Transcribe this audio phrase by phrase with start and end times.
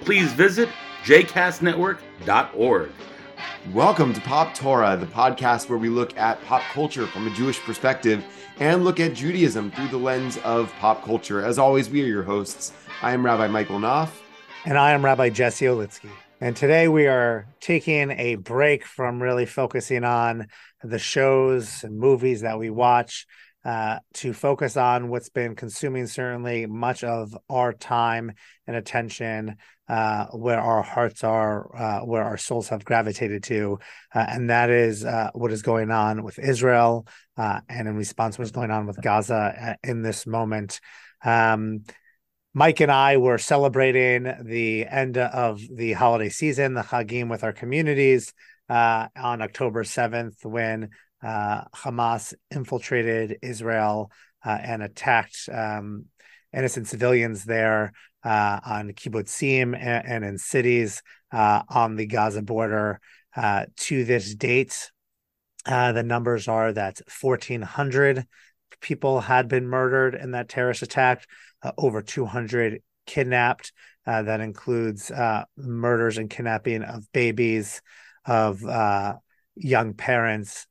[0.00, 0.68] please visit
[1.04, 2.90] jcastnetwork.org.
[3.72, 7.60] Welcome to Pop Torah, the podcast where we look at pop culture from a Jewish
[7.60, 8.24] perspective
[8.58, 11.44] and look at Judaism through the lens of pop culture.
[11.44, 12.72] As always, we are your hosts.
[13.02, 14.10] I am Rabbi Michael Knopf.
[14.64, 16.10] And I am Rabbi Jesse Olitzky.
[16.40, 20.48] And today we are taking a break from really focusing on
[20.82, 23.26] the shows and movies that we watch
[23.64, 28.32] uh, to focus on what's been consuming certainly much of our time
[28.66, 29.56] and attention,
[29.88, 33.78] uh, where our hearts are, uh, where our souls have gravitated to.
[34.14, 38.38] Uh, and that is uh, what is going on with Israel uh, and in response,
[38.38, 40.80] what's going on with Gaza in this moment.
[41.24, 41.84] Um,
[42.52, 47.52] Mike and I were celebrating the end of the holiday season, the Chagim, with our
[47.52, 48.32] communities
[48.68, 50.90] uh, on October 7th when
[51.22, 54.10] uh, Hamas infiltrated Israel
[54.44, 56.06] uh, and attacked um,
[56.52, 57.92] innocent civilians there
[58.24, 63.00] uh, on kibbutzim and, and in cities uh, on the Gaza border.
[63.36, 64.90] Uh, to this date,
[65.64, 68.26] the numbers are that 1,400
[68.80, 71.26] people had been murdered in that terrorist attack
[71.62, 73.72] uh, over 200 kidnapped.
[74.06, 77.82] Uh, that includes uh, murders and kidnapping of babies,
[78.24, 79.14] of uh,
[79.54, 80.66] young parents,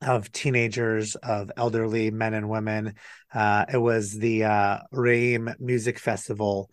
[0.00, 2.94] of teenagers, of elderly men and women.
[3.32, 6.70] Uh, it was the uh, Reim Music Festival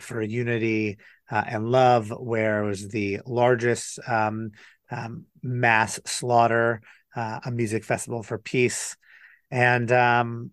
[0.00, 0.98] for Unity
[1.30, 4.50] and Love, where it was the largest um,
[4.90, 6.82] um, mass slaughter,
[7.16, 8.96] a music festival for peace.
[9.50, 10.50] And um,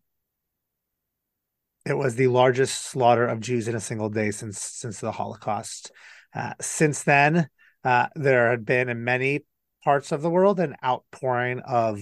[1.85, 5.91] it was the largest slaughter of Jews in a single day since since the Holocaust.
[6.33, 7.49] Uh, since then,
[7.83, 9.41] uh, there had been many
[9.89, 11.99] parts of the world an outpouring of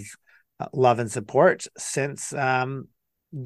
[0.60, 2.90] uh, love and support since um,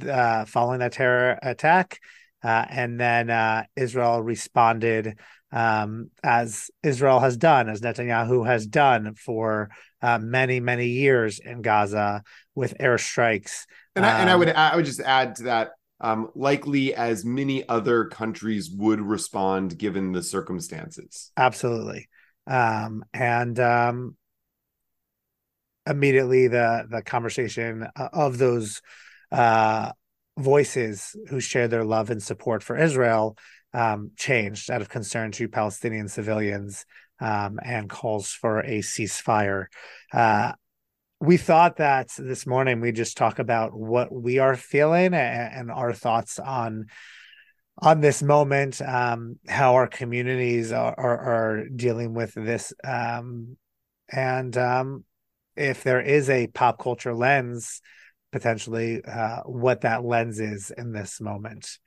[0.10, 2.00] uh, following that terror attack,
[2.44, 5.20] uh, and then uh, Israel responded
[5.52, 9.70] um, as Israel has done, as Netanyahu has done for
[10.02, 12.24] many many years in Gaza
[12.56, 13.68] with airstrikes.
[13.96, 17.24] And I, um, and I would I would just add to that um, likely as
[17.24, 21.32] many other countries would respond given the circumstances.
[21.38, 22.10] Absolutely.
[22.48, 24.18] Um, and um,
[25.88, 28.82] immediately the the conversation uh, of those
[29.32, 29.92] uh,
[30.38, 33.38] voices who share their love and support for Israel
[33.74, 36.86] um, changed out of concern to Palestinian civilians
[37.20, 39.66] um, and calls for a ceasefire.
[40.14, 40.54] Uh,
[41.20, 45.72] we thought that this morning we just talk about what we are feeling and, and
[45.72, 46.88] our thoughts on
[47.78, 53.56] on this moment um, how our communities are, are, are dealing with this um,
[54.12, 55.04] and um,
[55.56, 57.82] if there is a pop culture lens
[58.32, 61.78] potentially uh, what that lens is in this moment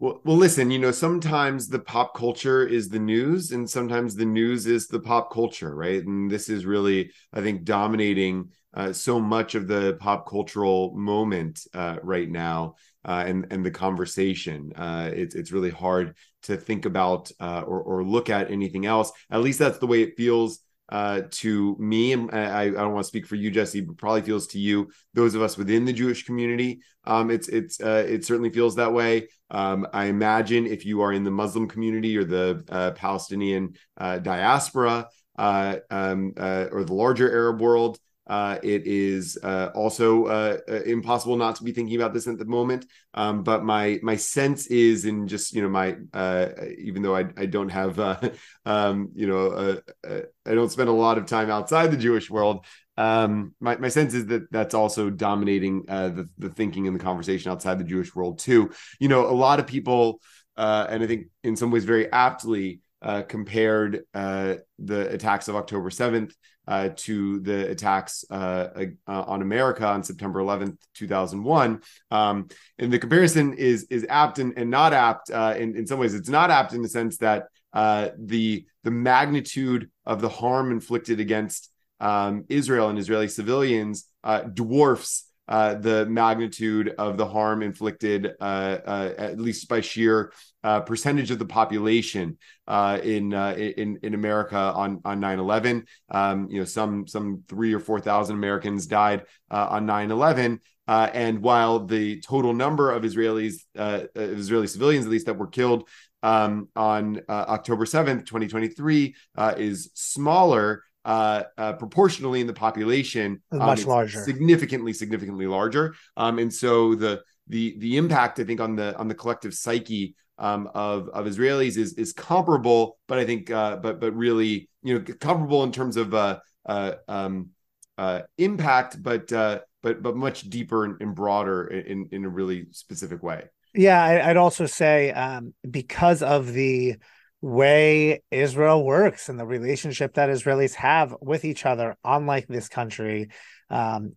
[0.00, 4.24] well, well, listen, you know, sometimes the pop culture is the news, and sometimes the
[4.24, 6.02] news is the pop culture, right?
[6.02, 11.66] And this is really, I think, dominating uh, so much of the pop cultural moment
[11.74, 14.72] uh, right now uh, and and the conversation.
[14.74, 19.12] Uh, it's it's really hard to think about uh, or or look at anything else.
[19.30, 23.04] At least that's the way it feels uh, to me, and I, I don't want
[23.04, 25.92] to speak for you, Jesse, but probably feels to you, those of us within the
[25.92, 26.80] Jewish community.
[27.04, 29.28] Um, it's it's uh, it certainly feels that way.
[29.50, 34.18] Um, I imagine if you are in the Muslim community or the uh, Palestinian uh,
[34.18, 35.08] diaspora
[35.38, 37.98] uh, um, or the larger Arab world,
[38.30, 42.38] uh, it is uh, also uh, uh, impossible not to be thinking about this at
[42.38, 42.86] the moment.
[43.12, 47.24] Um, but my my sense is, in just you know my uh, even though I,
[47.36, 48.20] I don't have uh,
[48.64, 52.64] um, you know I don't spend a lot of time outside the Jewish world.
[52.96, 57.50] Um, my my sense is that that's also dominating the the thinking and the conversation
[57.50, 58.70] outside the Jewish world too.
[59.00, 60.20] You know, a lot of people,
[60.56, 62.80] and I think in some ways very aptly.
[63.28, 64.62] Compared the
[65.10, 66.32] attacks of October 7th
[66.70, 68.68] uh, to the attacks uh,
[69.08, 71.82] uh, on America on September 11th, 2001.
[72.12, 72.48] Um,
[72.78, 75.30] and the comparison is is apt and, and not apt.
[75.30, 78.90] Uh, in, in some ways, it's not apt in the sense that uh, the the
[78.90, 86.06] magnitude of the harm inflicted against um, Israel and Israeli civilians uh, dwarfs uh, the
[86.06, 90.32] magnitude of the harm inflicted, uh, uh, at least by sheer
[90.62, 92.38] uh, percentage of the population
[92.68, 95.86] uh, in, in in America on on 9/11.
[96.08, 100.60] Um, you know, some some three or four thousand Americans died on 9/11.
[100.86, 105.88] and while the total number of Israelis, Israeli civilians at least that were killed
[106.22, 109.16] um, on October 7th, 2023,
[109.56, 114.22] is smaller, uh, uh, proportionally in the population um, much larger.
[114.22, 115.94] significantly significantly larger.
[116.16, 120.14] Um, and so the the the impact i think on the on the collective psyche
[120.38, 124.94] um, of of israelis is is comparable but i think uh, but but really you
[124.94, 127.50] know comparable in terms of uh, uh, um,
[127.98, 132.66] uh, impact but uh, but but much deeper and, and broader in in a really
[132.70, 133.44] specific way.
[133.74, 136.96] Yeah I, would also say um, because of the
[137.42, 143.28] way Israel works and the relationship that Israelis have with each other, unlike this country.
[143.70, 144.16] Um,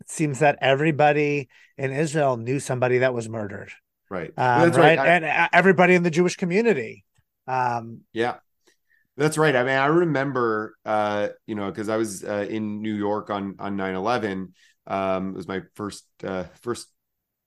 [0.00, 1.48] it seems that everybody
[1.78, 3.72] in Israel knew somebody that was murdered.
[4.10, 4.32] Right.
[4.36, 4.76] Um, right.
[4.76, 4.98] right.
[4.98, 7.04] I, and uh, everybody in the Jewish community.
[7.46, 8.36] Um, yeah.
[9.16, 9.54] That's right.
[9.54, 13.54] I mean, I remember, uh, you know, because I was uh, in New York on
[13.60, 14.54] on nine eleven.
[14.86, 16.88] Um, it was my first uh, first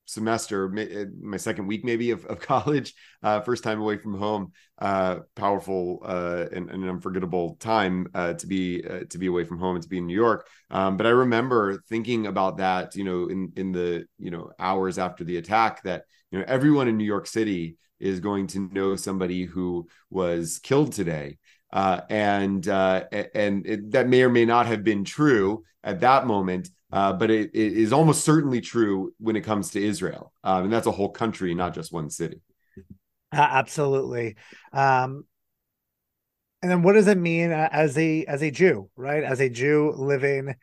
[0.08, 4.52] semester, uh, my second week maybe of, of college, uh, first time away from home,
[4.80, 9.44] uh, powerful uh, and, and, an unforgettable time uh, to be uh, to be away
[9.44, 10.48] from home and to be in New York.
[10.72, 14.98] Um, but I remember thinking about that, you know, in in the you know hours
[14.98, 18.96] after the attack, that you know everyone in New York City is going to know
[18.96, 21.38] somebody who was killed today.
[21.72, 27.14] and and it, that may or may not have been true at that moment, uh,
[27.14, 30.88] but it, it is almost certainly true when it comes to Israel, um, and that's
[30.88, 32.42] a whole country, not just one city.
[33.34, 34.36] absolutely.
[34.72, 35.26] Um,
[36.62, 39.24] and then, what does it mean as a as a Jew, right?
[39.24, 40.56] As a Jew living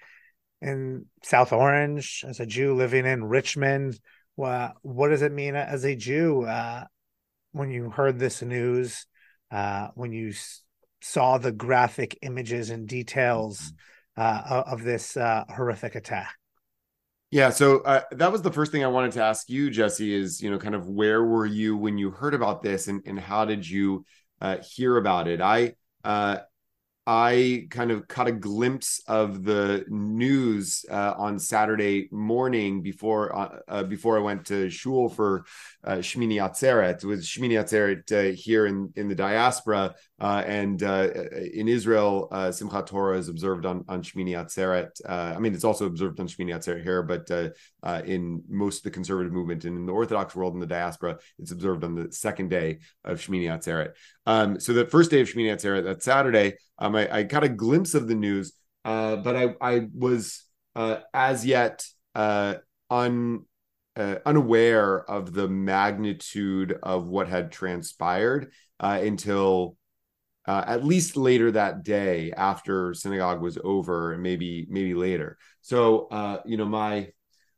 [0.63, 4.01] in South Orange, as a Jew living in Richmond,
[4.35, 6.85] what what does it mean as a Jew uh,
[7.53, 9.07] when you heard this news?
[9.51, 10.33] Uh, when you
[11.01, 13.59] saw the graphic images and details.
[13.59, 13.77] Mm-hmm
[14.17, 16.35] uh, of this uh, horrific attack.
[17.31, 20.15] Yeah, so uh, that was the first thing I wanted to ask you, Jesse.
[20.15, 23.19] Is you know, kind of where were you when you heard about this, and and
[23.19, 24.05] how did you
[24.41, 25.41] uh, hear about it?
[25.41, 25.75] I
[26.05, 26.39] uh,
[27.07, 33.59] I kind of caught a glimpse of the news uh, on Saturday morning before uh,
[33.69, 35.45] uh, before I went to shul for
[35.85, 37.05] uh, Shmini Atzeret.
[37.05, 42.87] It was Shmini Atzeret uh, here in, in the diaspora, uh, and in Israel, Simchat
[42.87, 44.91] Torah is observed on on Shmini Atzeret.
[45.07, 47.31] I mean, it's also observed on Shmini Atzeret here, but
[48.07, 51.53] in most of the conservative movement and in the Orthodox world in the diaspora, it's
[51.53, 53.93] observed on the second day of Shmini Atzeret.
[54.25, 57.49] Um, so the first day of Shmini Atzeret, that Saturday, um, I, I, got a
[57.49, 58.53] glimpse of the news,
[58.85, 60.45] uh, but I, I was
[60.75, 62.57] uh, as yet uh,
[62.91, 63.45] un,
[63.97, 68.51] uh, unaware of the magnitude of what had transpired
[68.81, 69.77] uh, until
[70.47, 75.39] uh, at least later that day after synagogue was over, and maybe maybe later.
[75.63, 76.09] So
[76.45, 77.09] you know, my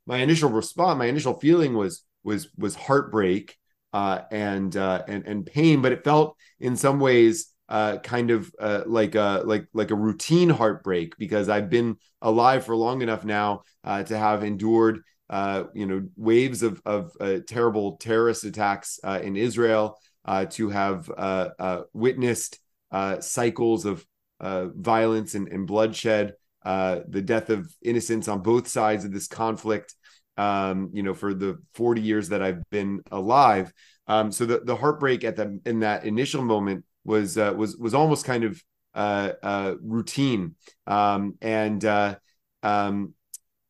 [0.07, 3.57] my initial response, my initial feeling was was was heartbreak
[3.93, 9.15] and and and pain, but it felt in some ways uh, kind of uh, like
[9.15, 14.03] a like like a routine heartbreak because I've been alive for long enough now uh,
[14.05, 19.37] to have endured uh, you know waves of of uh, terrible terrorist attacks uh, in
[19.37, 22.59] Israel, uh, to have uh, uh, witnessed
[22.91, 24.05] uh, cycles of
[24.41, 29.27] uh, violence and, and bloodshed, uh, the death of innocents on both sides of this
[29.29, 29.95] conflict.
[30.39, 33.73] Um, you know, for the 40 years that I've been alive.
[34.07, 37.95] Um, so the, the heartbreak at the in that initial moment was uh, was was
[37.95, 38.63] almost kind of
[38.95, 40.55] uh, uh, routine,
[40.87, 42.17] um, and uh,
[42.63, 43.15] um,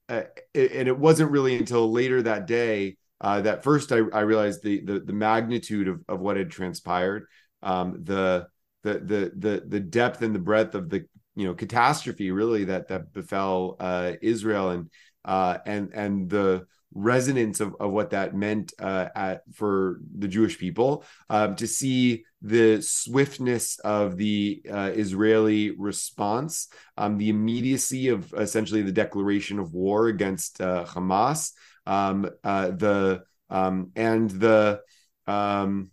[0.08, 0.22] uh,
[0.54, 4.80] and it wasn't really until later that day uh, that first I, I realized the,
[4.82, 7.26] the, the magnitude of, of what had transpired,
[7.62, 8.46] um, the,
[8.82, 12.88] the the the the depth and the breadth of the you know catastrophe really that
[12.88, 13.76] that befell
[14.22, 14.90] Israel and
[15.24, 21.04] and and the resonance of, of what that meant uh, at, for the Jewish people,
[21.28, 28.82] um, to see the swiftness of the uh, Israeli response, um, the immediacy of essentially
[28.82, 31.52] the declaration of war against uh, Hamas,
[31.86, 34.80] um, uh, the um, and the
[35.26, 35.90] um,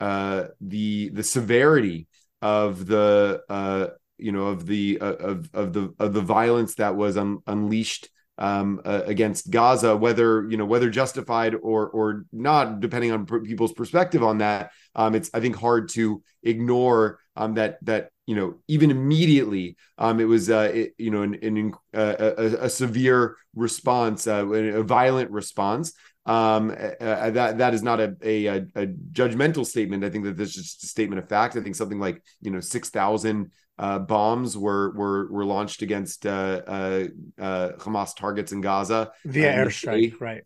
[0.00, 2.08] uh, the the severity
[2.42, 3.88] of the uh,
[4.18, 8.08] you know of the of of the of the violence that was un- unleashed
[8.40, 13.72] um, uh, against Gaza, whether you know whether justified or or not, depending on people's
[13.72, 14.70] perspective on that.
[14.96, 20.20] Um, it's I think hard to ignore um, that that you know even immediately um,
[20.20, 24.82] it was uh, it, you know an, an uh, a, a, severe response, uh, a
[24.82, 25.92] violent response.
[26.26, 30.04] Um, that that is not a, a, a judgmental statement.
[30.04, 31.56] I think that this is just a statement of fact.
[31.56, 36.26] I think something like you know six thousand uh, bombs were were were launched against
[36.26, 37.04] uh, uh,
[37.38, 40.44] uh Hamas targets in Gaza via airstrike, right?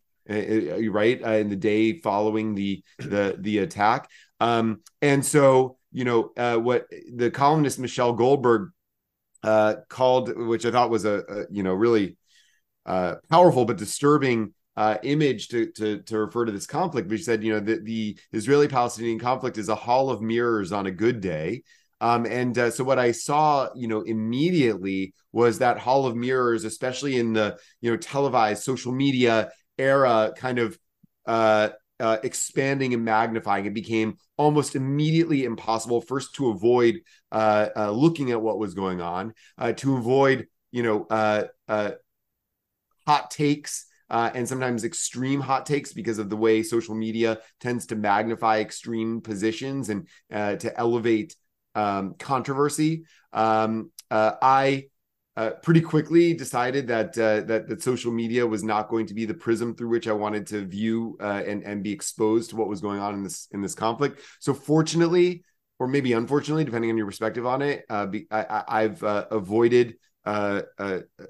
[0.88, 4.08] right in the day following the the the attack.
[4.38, 8.70] Um, and so you know what the columnist Michelle Goldberg
[9.42, 12.16] called, which I thought was a, a you know really
[12.86, 17.08] powerful but disturbing uh, image to, to to refer to this conflict.
[17.08, 20.90] Which said, you know, that the Israeli-Palestinian conflict is a hall of mirrors on a
[20.90, 21.62] good day,
[22.00, 26.64] um, and uh, so what I saw, you know, immediately was that hall of mirrors,
[26.64, 30.78] especially in the you know televised social media era, kind of
[31.26, 31.70] uh,
[32.00, 33.66] uh, expanding and magnifying.
[33.66, 37.00] It became almost immediately impossible first to avoid
[37.32, 41.06] uh, uh, looking at what was going on, uh, to avoid you know
[43.06, 43.86] hot takes.
[44.10, 48.58] Uh, and sometimes extreme hot takes because of the way social media tends to magnify
[48.58, 51.34] extreme positions and uh, to elevate
[51.74, 53.04] um, controversy.
[53.32, 54.86] Um, uh, I
[55.36, 59.24] uh, pretty quickly decided that, uh, that that social media was not going to be
[59.24, 62.68] the prism through which I wanted to view uh, and and be exposed to what
[62.68, 64.20] was going on in this in this conflict.
[64.38, 65.42] So fortunately,
[65.80, 69.96] or maybe unfortunately, depending on your perspective on it, uh, be, I, have uh, avoided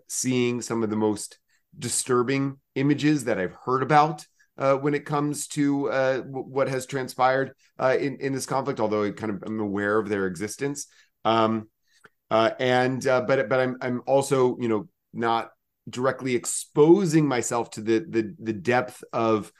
[0.06, 1.38] seeing some of the most
[1.78, 6.86] disturbing images that I've heard about uh, when it comes to uh, w- what has
[6.86, 8.80] transpired uh, in in this conflict.
[8.80, 10.86] Although I kind of am aware of their existence,
[11.24, 11.68] um,
[12.30, 15.50] uh, and uh, but but I'm I'm also you know not
[15.88, 19.52] directly exposing myself to the the the depth of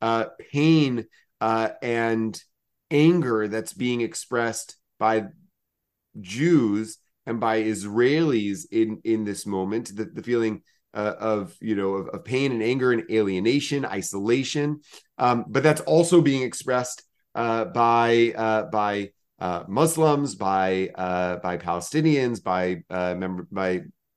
[0.00, 1.06] uh, pain
[1.40, 2.42] and
[2.90, 5.24] anger that's being expressed by
[6.20, 9.94] Jews and by Israelis in in this moment.
[9.94, 10.62] The, the feeling
[10.94, 14.80] uh, of you know of, of, pain and anger and alienation, isolation.
[15.18, 17.02] Um, but that's also being expressed
[17.34, 23.70] uh, by uh, by uh, Muslims, by uh, by Palestinians, by uh, member by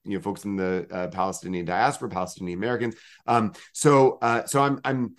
[0.03, 2.95] you know folks in the Palestinian diaspora, Palestinian Americans.
[3.27, 5.15] Um, so so I'm I'm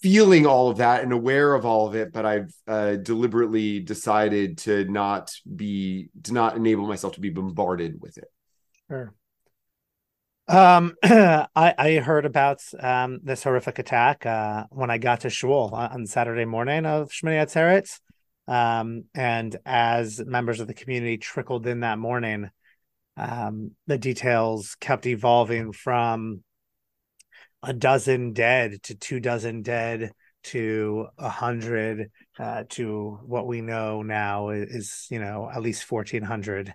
[0.00, 4.84] feeling all of that and aware of all of it, but I've deliberately decided to
[4.84, 8.30] not be to not enable myself to be bombarded with it.
[8.88, 9.14] Sure.
[10.46, 15.70] Um, I, I heard about um, this horrific attack uh, when I got to shul
[15.74, 17.98] on Saturday morning of Shmini Atzeret.
[18.46, 22.50] Um, and as members of the community trickled in that morning,
[23.16, 26.42] um, the details kept evolving from
[27.62, 34.02] a dozen dead to two dozen dead to a hundred uh, to what we know
[34.02, 36.74] now is, you know at least 1400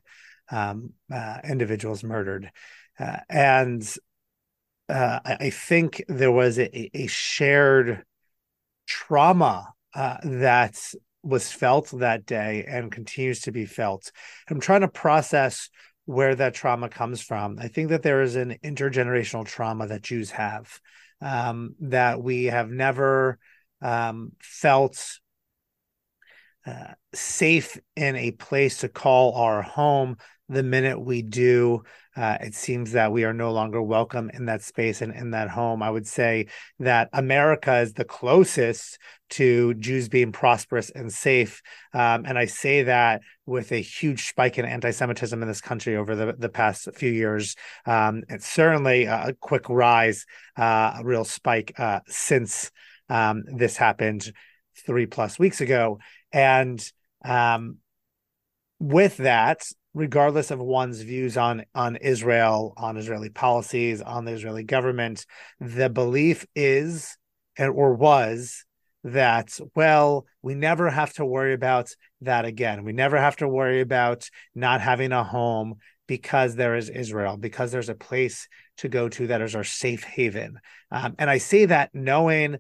[0.52, 2.50] um, uh, individuals murdered
[3.00, 3.96] uh, and
[4.90, 8.04] uh, I, think there was a, a shared
[8.88, 10.82] trauma uh, that
[11.22, 14.12] was felt that day and continues to be felt.
[14.50, 15.70] I'm trying to process
[16.06, 17.60] where that trauma comes from.
[17.60, 20.80] I think that there is an intergenerational trauma that Jews have
[21.22, 23.38] um, that we have never
[23.82, 25.20] um, felt
[26.66, 30.18] uh, safe in a place to call our home
[30.50, 31.84] the minute we do,
[32.16, 35.50] uh, it seems that we are no longer welcome in that space and in that
[35.50, 35.82] home.
[35.82, 36.48] I would say
[36.80, 38.98] that America is the closest
[39.30, 41.62] to Jews being prosperous and safe.
[41.94, 45.96] Um, and I say that with a huge spike in anti Semitism in this country
[45.96, 47.56] over the, the past few years.
[47.86, 50.26] Um, it's certainly a quick rise,
[50.58, 52.72] uh, a real spike uh, since
[53.08, 54.34] um, this happened
[54.86, 56.00] three plus weeks ago.
[56.32, 56.84] And
[57.24, 57.78] um,
[58.80, 64.64] with that, regardless of one's views on on Israel, on Israeli policies, on the Israeli
[64.64, 65.26] government,
[65.60, 67.18] the belief is
[67.58, 68.66] or was
[69.04, 72.84] that well we never have to worry about that again.
[72.84, 75.76] We never have to worry about not having a home
[76.08, 80.04] because there is israel because there's a place to go to that is our safe
[80.04, 80.60] haven.
[80.92, 82.58] Um, and i say that knowing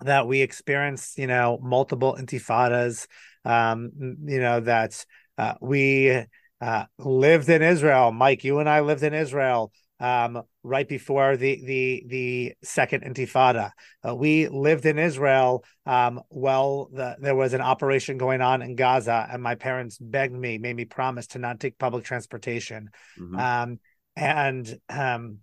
[0.00, 3.06] that we experienced you know multiple intifadas
[3.44, 3.90] um,
[4.24, 5.04] you know that
[5.38, 6.24] uh, we
[6.60, 8.12] uh, lived in Israel.
[8.12, 13.70] Mike, you and I lived in Israel um, right before the the the second Intifada.
[14.06, 18.74] Uh, we lived in Israel um, while the, there was an operation going on in
[18.74, 22.90] Gaza, and my parents begged me, made me promise to not take public transportation.
[23.18, 23.38] Mm-hmm.
[23.38, 23.78] Um,
[24.16, 25.38] and um,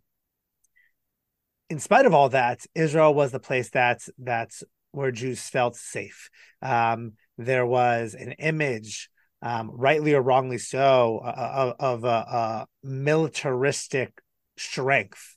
[1.69, 6.29] in spite of all that, Israel was the place that that's where Jews felt safe.
[6.61, 9.09] Um, there was an image,
[9.41, 14.11] um, rightly or wrongly so, uh, of, a, militaristic
[14.57, 15.35] strength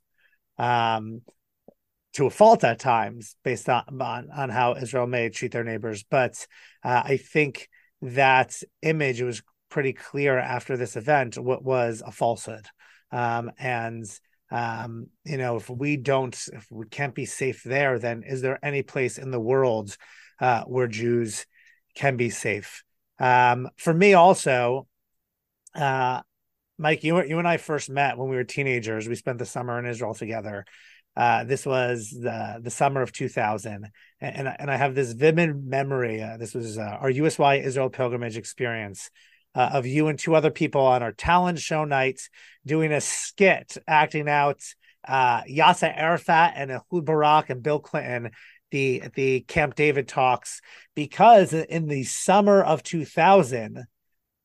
[0.58, 1.22] um,
[2.14, 6.04] to a fault at times, based on, on, on how Israel may treat their neighbors.
[6.08, 6.46] But
[6.82, 7.68] uh, I think
[8.02, 12.66] that image was pretty clear after this event what was a falsehood,
[13.12, 14.04] um, and
[14.50, 18.58] um, you know if we don't if we can't be safe there, then is there
[18.62, 19.96] any place in the world
[20.40, 21.46] uh, where Jews
[21.94, 22.84] can be safe?
[23.18, 24.86] Um, for me, also,
[25.74, 26.22] uh,
[26.78, 29.08] Mike, you you and I first met when we were teenagers.
[29.08, 30.64] We spent the summer in Israel together.
[31.16, 35.64] Uh, this was the the summer of 2000, and and, and I have this vivid
[35.64, 36.22] memory.
[36.22, 39.10] Uh, this was uh, our USY Israel pilgrimage experience
[39.54, 42.20] uh, of you and two other people on our talent show night
[42.64, 44.62] doing a skit, acting out
[45.06, 48.30] uh, Yasser Arafat and Ehud Barak and Bill Clinton
[48.70, 50.60] the the Camp David talks
[50.94, 53.84] because in the summer of 2000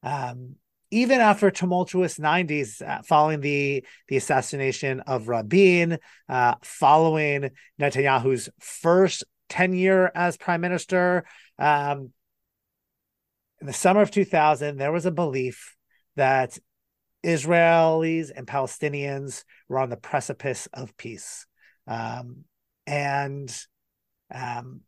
[0.03, 0.55] um,
[0.91, 5.97] even after tumultuous 90s uh, following the the assassination of Rabin
[6.29, 11.25] uh, following Netanyahu's first tenure as prime minister
[11.59, 12.11] um,
[13.61, 15.75] in the summer of 2000 there was a belief
[16.15, 16.57] that
[17.25, 21.47] Israelis and Palestinians were on the precipice of peace.
[21.87, 22.45] Um,
[22.85, 23.49] and
[24.33, 24.81] um,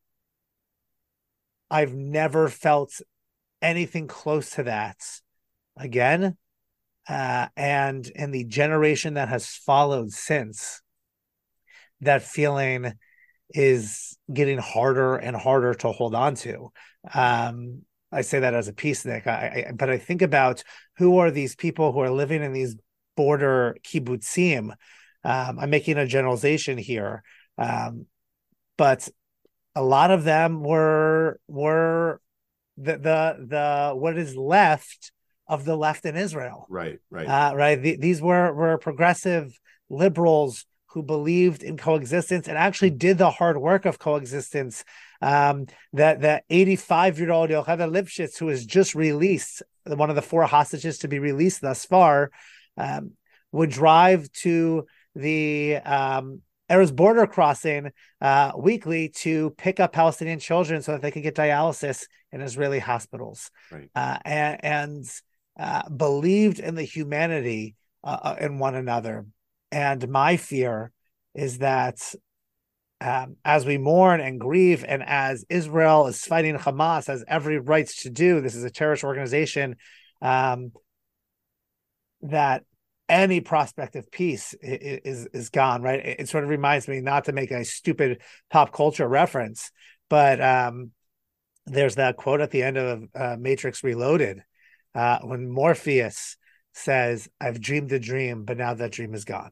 [1.69, 3.01] I've never felt
[3.61, 4.97] anything close to that
[5.77, 6.37] again.
[7.07, 10.81] Uh, and in the generation that has followed since,
[12.01, 12.93] that feeling
[13.49, 16.71] is getting harder and harder to hold on to.
[17.13, 20.63] Um, I say that as a peacenik, I, I, but I think about
[20.97, 22.75] who are these people who are living in these
[23.15, 24.71] border kibbutzim.
[25.23, 27.23] Um, I'm making a generalization here,
[27.57, 28.05] um,
[28.77, 29.07] but
[29.77, 32.19] a lot of them were were
[32.77, 35.11] the the the what is left
[35.47, 36.65] of the left in Israel.
[36.67, 37.81] Right, right, uh, right.
[37.81, 39.57] The, these were were progressive
[39.89, 44.83] liberals who believed in coexistence and actually did the hard work of coexistence.
[45.21, 50.21] Um, that that 85 year old Yocheved Lifshitz, who was just released, one of the
[50.23, 52.31] four hostages to be released thus far,
[52.77, 53.11] um,
[53.51, 60.81] would drive to the um, Erez border crossing uh, weekly to pick up Palestinian children
[60.81, 63.89] so that they can get dialysis in Israeli hospitals, right.
[63.95, 65.05] uh, and, and
[65.57, 69.25] uh, believed in the humanity uh, uh, in one another.
[69.71, 70.91] And my fear
[71.33, 72.13] is that
[72.99, 77.87] um, as we mourn and grieve, and as Israel is fighting Hamas, has every right
[77.87, 79.75] to do, this is a terrorist organization.
[80.21, 80.71] Um,
[82.21, 82.63] that
[83.09, 86.05] any prospect of peace is is gone right?
[86.19, 89.71] It, sort of reminds me not to make a stupid pop culture reference
[90.09, 90.91] but um,
[91.65, 94.43] there's that quote at the end of uh, matrix reloaded
[94.95, 96.37] uh, when morpheus
[96.73, 99.51] says i've dreamed a dream but now that dream is gone.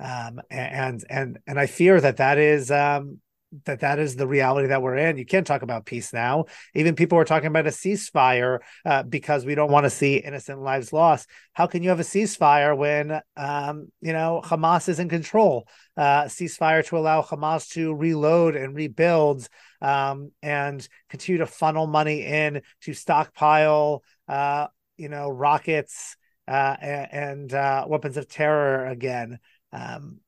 [0.00, 3.20] Um, and and and i fear that that is um,
[3.64, 5.16] that that is the reality that we're in.
[5.16, 6.44] You can't talk about peace now.
[6.74, 10.60] Even people are talking about a ceasefire uh, because we don't want to see innocent
[10.60, 11.28] lives lost.
[11.52, 15.66] How can you have a ceasefire when um, you know Hamas is in control?
[15.96, 19.48] Uh, ceasefire to allow Hamas to reload and rebuild
[19.80, 27.08] um, and continue to funnel money in to stockpile, uh, you know, rockets uh, and,
[27.12, 29.38] and uh, weapons of terror again.
[29.72, 30.20] Um,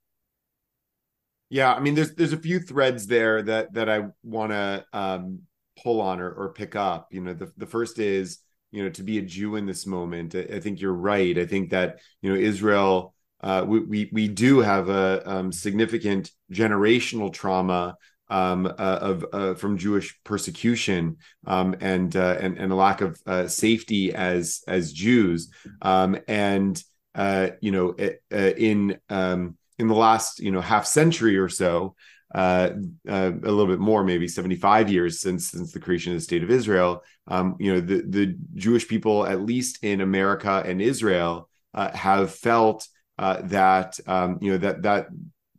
[1.51, 5.41] yeah, I mean, there's there's a few threads there that that I want to um,
[5.83, 7.09] pull on or, or pick up.
[7.11, 8.39] You know, the the first is
[8.71, 10.35] you know to be a Jew in this moment.
[10.35, 11.37] I, I think you're right.
[11.37, 13.15] I think that you know Israel.
[13.43, 17.97] Uh, we, we we do have a um, significant generational trauma
[18.29, 23.21] um, uh, of uh, from Jewish persecution um, and, uh, and and a lack of
[23.27, 25.51] uh, safety as as Jews
[25.83, 26.83] um, and
[27.15, 27.95] uh, you know
[28.31, 31.97] in um, in the last you know half century or so
[32.35, 32.71] uh,
[33.09, 36.45] uh, a little bit more, maybe 75 years since since the creation of the state
[36.45, 37.03] of Israel.
[37.27, 42.33] Um, you know, the the Jewish people, at least in America and Israel, uh, have
[42.33, 42.87] felt
[43.19, 45.09] uh, that um, you know that that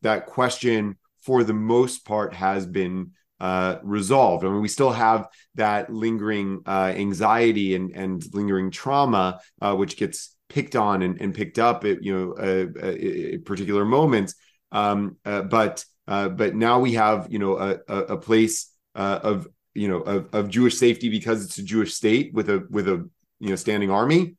[0.01, 4.45] that question for the most part has been uh, resolved.
[4.45, 10.38] I mean, we still have that lingering uh, anxiety and and lingering trauma, which gets
[10.51, 14.35] picked on and, and picked up at you know uh, uh, particular moments.
[14.71, 19.47] Um, uh, but uh, but now we have you know a, a place uh, of
[19.73, 23.09] you know of, of Jewish safety because it's a Jewish state with a with a
[23.39, 24.35] you know standing army,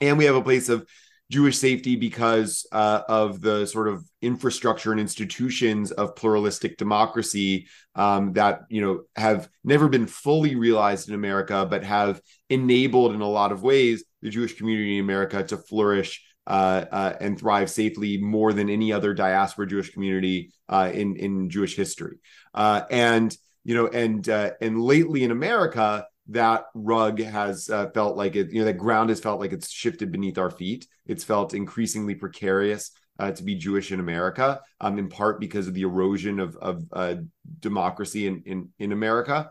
[0.00, 0.86] and we have a place of
[1.28, 8.34] Jewish safety because uh, of the sort of infrastructure and institutions of pluralistic democracy um,
[8.34, 13.28] that you know have never been fully realized in America, but have enabled in a
[13.28, 18.18] lot of ways the Jewish community in America to flourish uh, uh, and thrive safely
[18.18, 22.18] more than any other diaspora Jewish community uh, in in Jewish history.
[22.54, 28.16] Uh, and you know, and uh, and lately in America, that rug has uh, felt
[28.16, 30.86] like it, you know, that ground has felt like it's shifted beneath our feet.
[31.06, 32.90] It's felt increasingly precarious
[33.36, 36.82] to be Jewish in America, um, in part because of the erosion of, of
[37.60, 39.48] democracy in, in, in America.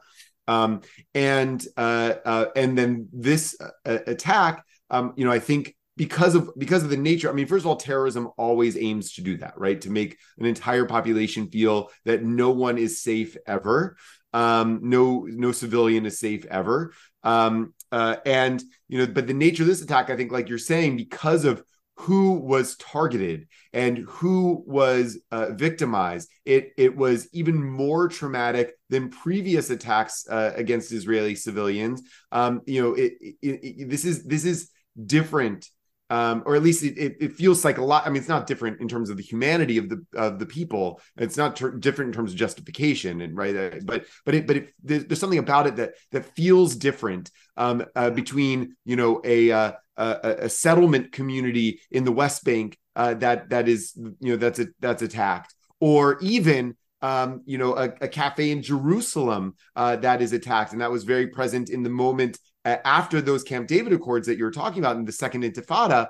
[0.51, 0.81] Um,
[1.13, 6.49] and uh, uh, and then this uh, attack, um, you know, I think because of
[6.57, 9.53] because of the nature i mean first of all terrorism always aims to do that
[9.57, 13.97] right to make an entire population feel that no one is safe ever
[14.33, 16.93] um, no, no civilian is safe ever.
[17.23, 20.57] Um, uh, and you know, but the nature of this attack, I think, like you're
[20.57, 21.63] saying, because of
[22.01, 29.09] who was targeted and who was uh, victimized, it it was even more traumatic than
[29.09, 32.01] previous attacks uh, against Israeli civilians.
[32.31, 34.71] Um, you know, it, it, it, this is this is
[35.05, 35.69] different
[36.11, 38.05] um, or at least it, it, it, feels like a lot.
[38.05, 40.99] I mean, it's not different in terms of the humanity of the of the people.
[41.15, 43.55] It's not ter- different in terms of justification, and right.
[43.55, 47.31] Uh, but but it but it, there's, there's, something about it that that feels different
[47.55, 52.77] um, uh, between you know a, uh, a, a settlement community in the West Bank
[52.97, 57.75] uh, that that is you know that's a, that's attacked, or even um, you know,
[57.75, 61.81] a, a, cafe in Jerusalem uh, that is attacked, and that was very present in
[61.81, 65.43] the moment after those Camp David Accords that you were talking about in the Second
[65.43, 66.07] Intifada.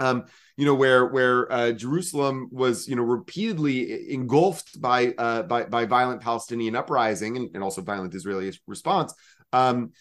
[0.00, 0.24] Um,
[0.56, 5.84] you know, where where uh, Jerusalem was, you know, repeatedly engulfed by uh, by by
[5.84, 9.14] violent Palestinian uprising and, and also violent Israeli response.
[9.52, 9.92] Um,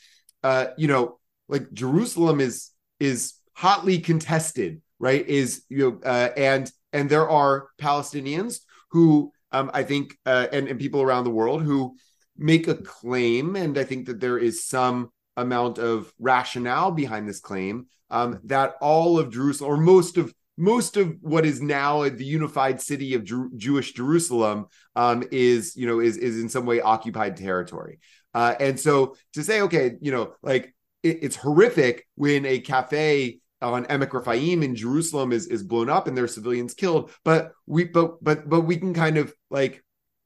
[0.43, 5.27] uh, you know, like Jerusalem is is hotly contested, right?
[5.27, 8.59] Is you know, uh, and and there are Palestinians
[8.89, 11.95] who um, I think, uh, and and people around the world who
[12.35, 17.39] make a claim, and I think that there is some amount of rationale behind this
[17.39, 22.23] claim um, that all of Jerusalem or most of most of what is now the
[22.23, 23.23] unified city of
[23.57, 27.99] Jewish Jerusalem um, is you know is is in some way occupied territory.
[28.33, 33.39] Uh, and so to say, okay, you know, like it, it's horrific when a cafe
[33.61, 37.51] on Emek Rephaim in Jerusalem is is blown up and there are civilians killed, but
[37.65, 39.83] we but but but we can kind of like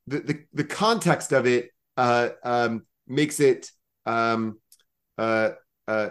[0.08, 3.72] the the, the context of it uh, um, makes it
[4.06, 4.60] um,
[5.17, 5.51] uh,
[5.88, 6.10] uh,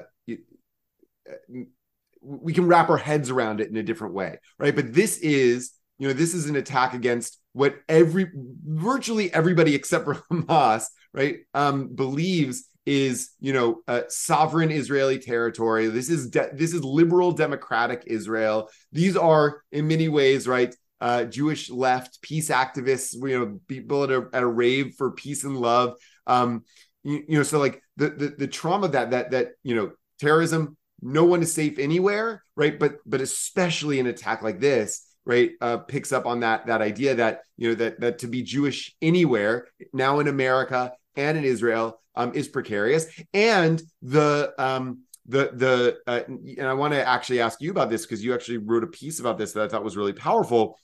[2.21, 4.75] we can wrap our heads around it in a different way, right?
[4.75, 8.31] But this is, you know, this is an attack against what every
[8.64, 15.88] virtually everybody except for Hamas, right, um, believes is, you know, uh, sovereign Israeli territory.
[15.88, 18.71] This is de- this is liberal democratic Israel.
[18.92, 24.11] These are in many ways, right, uh, Jewish left peace activists, you know, people at
[24.11, 25.95] a, at a rave for peace and love.
[26.27, 26.64] Um,
[27.07, 30.77] you, you know so like the, the the trauma that that that you know terrorism
[31.03, 32.79] no one is safe anywhere right?
[32.79, 37.14] But but especially an attack like this right uh, picks up on that that idea
[37.16, 42.01] that you know that that to be jewish anywhere now in america and in israel
[42.16, 43.07] um, is precarious.
[43.35, 48.03] And the um the the uh, and i want to actually ask you about this
[48.03, 50.79] because you actually wrote a piece about this that i thought was really powerful.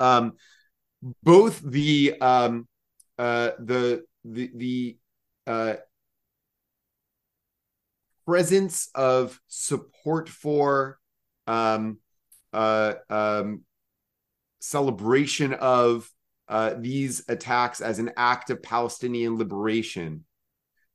[0.00, 0.32] Um
[1.22, 2.66] both the um
[3.18, 4.96] uh the the the
[5.46, 5.74] uh,
[8.26, 10.98] presence of support for
[11.46, 11.98] um,
[12.52, 13.62] uh, um,
[14.60, 16.10] celebration of
[16.48, 20.24] uh, these attacks as an act of Palestinian liberation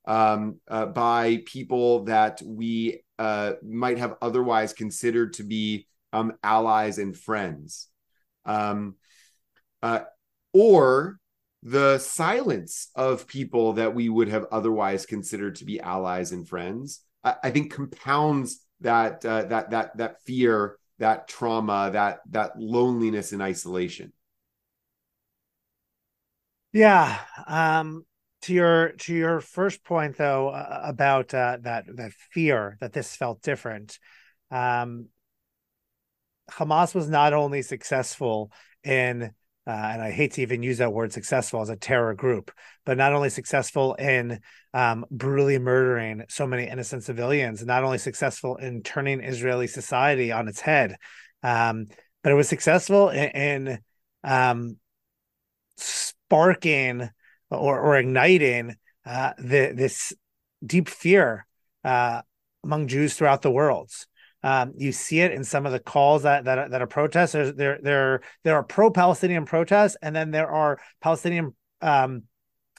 [0.06, 6.98] um, uh, by people that we uh, might have otherwise considered to be um, allies
[6.98, 7.88] and friends.
[8.46, 8.96] Um,
[9.84, 10.02] uh,
[10.54, 11.20] or
[11.63, 17.02] the silence of people that we would have otherwise considered to be allies and friends,
[17.24, 23.32] I, I think compounds that uh, that that that fear, that trauma, that that loneliness
[23.32, 24.12] and isolation.
[26.74, 27.19] Yeah.
[27.47, 28.06] Um,
[28.43, 33.15] to your to your first point though uh, about uh, that that fear that this
[33.15, 34.00] felt different.
[34.50, 35.10] Um,
[36.50, 38.52] Hamas was not only successful
[38.84, 39.32] in
[39.67, 42.52] uh, and I hate to even use that word successful as a terror group,
[42.86, 44.39] but not only successful in
[44.74, 50.47] um, brutally murdering so many innocent civilians, not only successful in turning Israeli society on
[50.47, 50.95] its head,
[51.43, 51.88] um,
[52.24, 53.80] but it was successful in, in
[54.24, 54.78] um,
[55.78, 57.10] sparking
[57.52, 60.13] or, or igniting uh, the, this
[60.65, 61.45] deep fear
[61.84, 62.21] uh,
[62.63, 63.91] among Jews throughout the world.
[64.43, 67.34] Um, you see it in some of the calls that that, that are protests.
[67.34, 72.23] There there there are pro-Palestinian protests, and then there are Palestinian um,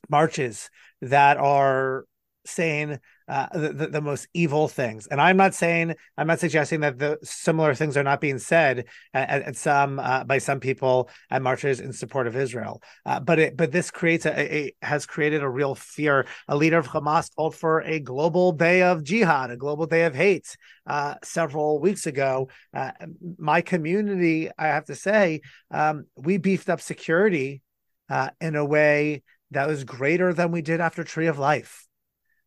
[0.08, 0.70] marches
[1.00, 2.04] that are
[2.44, 2.98] saying
[3.32, 5.06] uh, the, the, most evil things.
[5.06, 8.84] And I'm not saying, I'm not suggesting that the similar things are not being said
[9.14, 12.82] at, at some uh, by some people at marches in support of Israel.
[13.06, 16.26] Uh, but it, but this creates a, a, has created a real fear.
[16.46, 20.14] A leader of Hamas called for a global day of jihad, a global day of
[20.14, 20.54] hate
[20.86, 22.50] uh, several weeks ago.
[22.74, 22.90] Uh,
[23.38, 25.40] my community, I have to say,
[25.70, 27.62] um, we beefed up security
[28.10, 31.88] uh, in a way that was greater than we did after Tree of Life.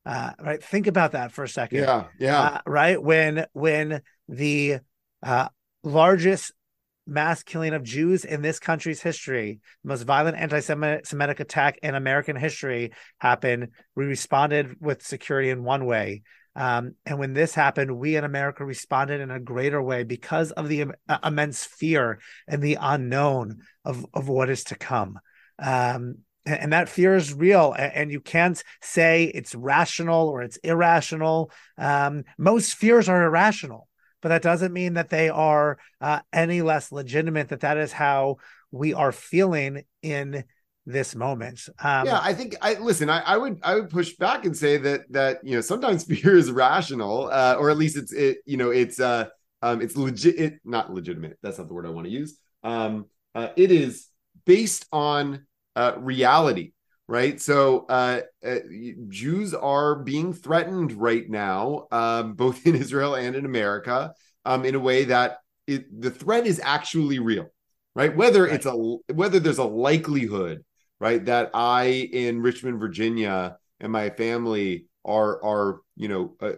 [0.05, 0.63] Uh, right.
[0.63, 1.79] Think about that for a second.
[1.79, 2.05] Yeah.
[2.19, 2.41] Yeah.
[2.41, 3.01] Uh, right.
[3.01, 4.79] When when the
[5.23, 5.49] uh,
[5.83, 6.51] largest
[7.07, 12.35] mass killing of Jews in this country's history, the most violent anti-Semitic attack in American
[12.35, 16.23] history happened, we responded with security in one way.
[16.55, 20.69] Um, and when this happened, we in America responded in a greater way because of
[20.69, 25.19] the uh, immense fear and the unknown of, of what is to come.
[25.59, 31.51] Um, and that fear is real and you can't say it's rational or it's irrational.
[31.77, 33.87] Um, most fears are irrational
[34.25, 38.37] but that doesn't mean that they are uh, any less legitimate that that is how
[38.71, 40.43] we are feeling in
[40.87, 41.61] this moment.
[41.79, 44.77] Um, yeah i think i listen I, I, would i would push back and say
[44.77, 48.57] that that you know sometimes fear is rational uh, or at least it's it you
[48.57, 49.25] know it's uh
[49.61, 52.35] um it's legit it, not legitimate that's not the word i want to use.
[52.63, 53.05] Um
[53.35, 54.07] uh, it is
[54.45, 55.45] based on
[55.75, 56.71] uh, reality,
[57.07, 57.39] right?
[57.39, 58.55] So uh, uh,
[59.07, 64.13] Jews are being threatened right now, um, both in Israel and in America,
[64.45, 67.47] um, in a way that it, the threat is actually real,
[67.95, 68.15] right?
[68.15, 68.53] Whether right.
[68.53, 68.75] it's a
[69.13, 70.63] whether there's a likelihood,
[70.99, 76.53] right, that I in Richmond, Virginia, and my family are are you know uh,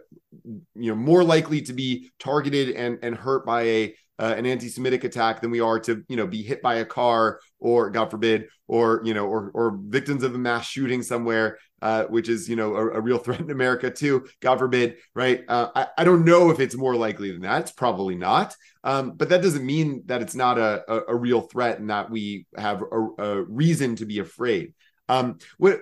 [0.75, 5.03] you know more likely to be targeted and and hurt by a uh, an anti-Semitic
[5.03, 8.47] attack than we are to, you know, be hit by a car or, God forbid,
[8.67, 12.55] or you know, or or victims of a mass shooting somewhere, uh, which is you
[12.55, 14.27] know a, a, real threat in America too.
[14.41, 15.43] God forbid, right?
[15.47, 17.61] Uh, I, I don't know if it's more likely than that.
[17.61, 21.41] It's probably not, um, but that doesn't mean that it's not a, a, a real
[21.41, 24.73] threat and that we have a, a reason to be afraid.
[25.09, 25.81] Um, what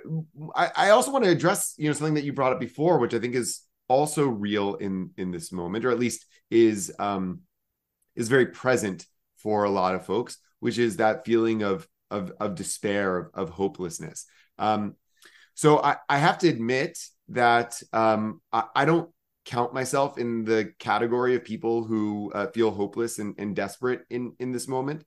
[0.56, 3.14] I, I also want to address, you know, something that you brought up before, which
[3.14, 7.42] I think is also real in in this moment, or at least is um
[8.16, 9.06] is very present
[9.38, 13.50] for a lot of folks, which is that feeling of of, of despair, of, of
[13.50, 14.26] hopelessness.
[14.58, 14.96] Um,
[15.56, 17.00] so I, I have to admit
[17.30, 19.10] that um, I, I, don't
[19.46, 24.34] count myself in the category of people who uh, feel hopeless and, and, desperate in
[24.40, 25.04] in this moment.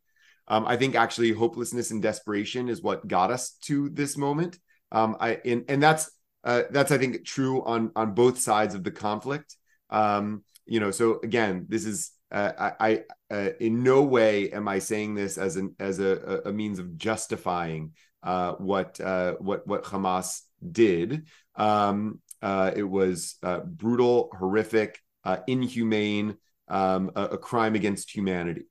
[0.49, 4.59] Um, I think actually hopelessness and desperation is what got us to this moment.
[4.91, 6.11] Um, I and, and that's
[6.45, 9.57] uh, that's I think true on on both sides of the conflict.
[9.91, 14.81] Um, you know, so again, this is uh, I, uh, in no way am I
[14.81, 19.85] saying this as an as a, a means of justifying uh, what uh, what what
[19.85, 21.27] Hamas did.
[21.57, 25.01] Um, uh, it was uh, brutal, horrific,
[25.47, 26.37] inhumane,
[26.69, 28.67] um, a, a, crime against humanity.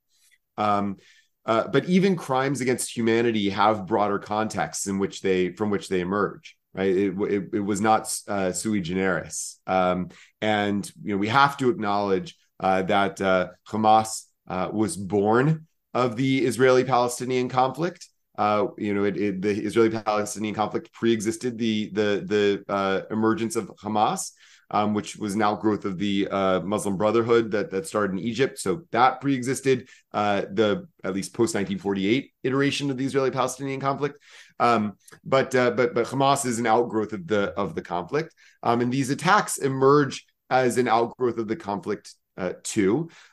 [0.57, 0.97] Um,
[1.45, 6.55] but even crimes against humanity have broader contexts in which they from which they emerge
[6.73, 6.95] right?
[6.95, 9.59] It, it, it was not sui generis.
[9.65, 10.09] Um,
[10.41, 16.45] and, you know, we have to acknowledge that uh, Hamas uh, was born of the
[16.45, 18.07] Israeli-Palestinian conflict.
[18.37, 23.71] Uh, you know, it, it, the Israeli-Palestinian conflict pre-existed the the the uh, emergence of
[23.83, 24.31] Hamas,
[24.69, 28.59] um, which was an outgrowth of the uh, Muslim Brotherhood that that started in Egypt.
[28.59, 34.19] So that pre-existed the at least post 1948 iteration of the Israeli-Palestinian conflict.
[34.59, 38.91] Um, but but but Hamas is an outgrowth of the of the conflict, um, and
[38.91, 42.53] these attacks emerge as an outgrowth of the conflict uh,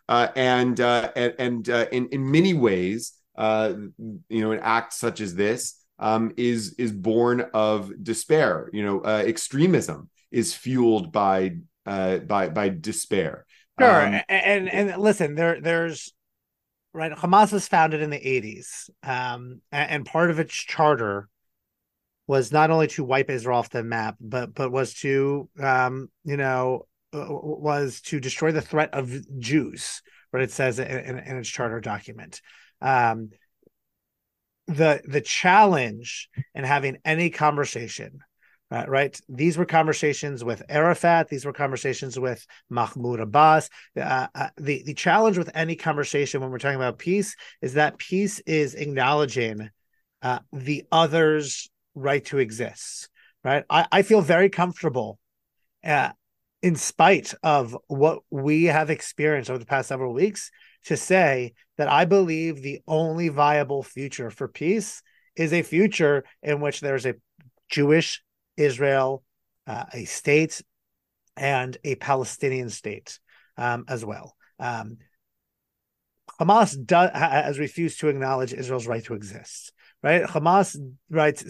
[0.08, 3.74] uh, and uh, and, and uh, in in many ways, uh,
[4.28, 8.70] you know, an act such as this um, is is born of despair.
[8.72, 13.46] You know, uh, extremism is fueled by by by despair.
[13.78, 16.12] Sure, um, and, and and listen, there there's
[16.92, 17.12] right.
[17.12, 21.28] Hamas was founded in the '80s, um, and, part of its charter
[22.26, 26.36] was not only to wipe Israel off the map, but but was to um, you
[26.36, 31.48] know was to destroy the threat of Jews, what it says in, in, in its
[31.48, 32.40] charter document.
[32.80, 33.30] Um,
[34.66, 38.20] the the challenge in having any conversation,
[38.70, 39.18] uh, right?
[39.28, 41.28] These were conversations with Arafat.
[41.28, 43.68] These were conversations with Mahmoud Abbas.
[43.96, 47.98] Uh, uh, the the challenge with any conversation when we're talking about peace is that
[47.98, 49.70] peace is acknowledging
[50.22, 53.08] uh, the other's right to exist.
[53.44, 53.64] Right?
[53.68, 55.18] I, I feel very comfortable
[55.84, 56.12] uh,
[56.64, 60.50] in spite of what we have experienced over the past several weeks,
[60.86, 65.02] to say that I believe the only viable future for peace
[65.36, 67.16] is a future in which there's a
[67.68, 68.22] Jewish
[68.56, 69.22] Israel,
[69.66, 70.62] uh, a state,
[71.36, 73.18] and a Palestinian state
[73.58, 74.34] um, as well.
[74.58, 74.96] Um,
[76.40, 79.70] Hamas does, has refused to acknowledge Israel's right to exist
[80.04, 80.22] right?
[80.24, 80.76] Hamas,
[81.08, 81.42] right?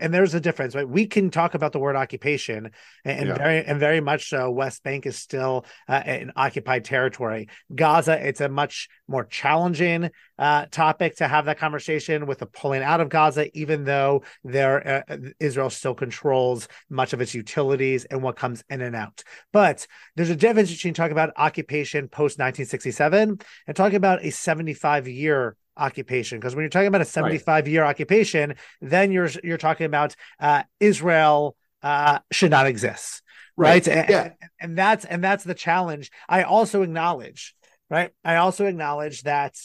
[0.00, 0.88] And there's a difference, right?
[0.88, 2.70] We can talk about the word occupation,
[3.04, 3.34] and, yeah.
[3.36, 4.50] very and very much so.
[4.50, 7.50] West Bank is still uh, an occupied territory.
[7.74, 12.82] Gaza, it's a much more challenging uh, topic to have that conversation with the pulling
[12.82, 18.22] out of Gaza, even though there uh, Israel still controls much of its utilities and
[18.22, 19.22] what comes in and out.
[19.52, 25.08] But there's a difference between talking about occupation post 1967 and talking about a 75
[25.08, 27.70] year occupation because when you're talking about a 75 right.
[27.70, 33.22] year occupation then you're you're talking about uh, Israel uh, should not exist
[33.56, 33.96] right, right?
[33.96, 34.30] And, yeah.
[34.60, 37.54] and that's and that's the challenge I also acknowledge
[37.90, 39.56] right I also acknowledge that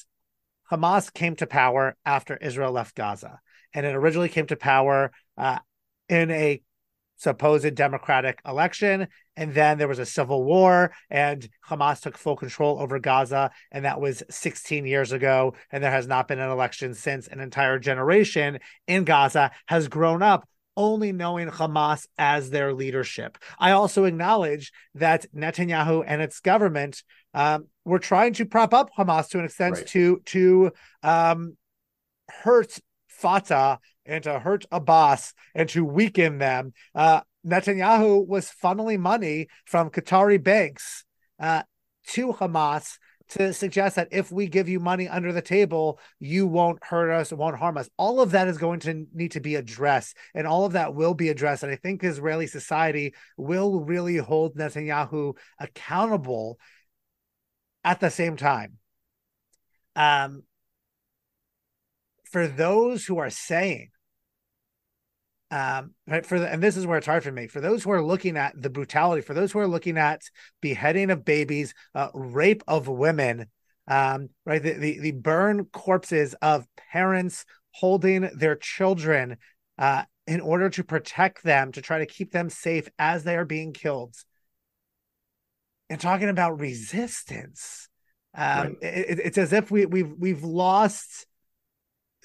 [0.71, 3.39] Hamas came to power after Israel left Gaza
[3.73, 5.59] and it originally came to power uh,
[6.07, 6.61] in a
[7.23, 9.07] supposed democratic election.
[9.35, 13.51] And then there was a civil war, and Hamas took full control over Gaza.
[13.71, 15.55] And that was 16 years ago.
[15.71, 17.27] And there has not been an election since.
[17.27, 23.37] An entire generation in Gaza has grown up only knowing Hamas as their leadership.
[23.59, 29.29] I also acknowledge that Netanyahu and its government um, were trying to prop up Hamas
[29.29, 29.87] to an extent right.
[29.87, 30.71] to to
[31.03, 31.57] um,
[32.29, 36.73] hurt Fatah and to hurt Abbas and to weaken them.
[36.93, 41.03] Uh, Netanyahu was funneling money from Qatari banks
[41.39, 41.63] uh,
[42.07, 42.97] to Hamas
[43.29, 47.31] to suggest that if we give you money under the table, you won't hurt us,
[47.31, 47.89] won't harm us.
[47.97, 51.13] All of that is going to need to be addressed, and all of that will
[51.13, 51.63] be addressed.
[51.63, 56.59] And I think Israeli society will really hold Netanyahu accountable
[57.83, 58.77] at the same time.
[59.95, 60.43] Um,
[62.25, 63.91] for those who are saying
[65.53, 67.91] um, right for the, and this is where it's hard for me for those who
[67.91, 70.23] are looking at the brutality for those who are looking at
[70.61, 73.45] beheading of babies uh, rape of women
[73.87, 79.37] um, right the, the, the burn corpses of parents holding their children
[79.77, 83.45] uh, in order to protect them to try to keep them safe as they are
[83.45, 84.15] being killed
[85.87, 87.89] and talking about resistance
[88.35, 88.77] um, right.
[88.81, 91.27] it, it's as if we, we've we've lost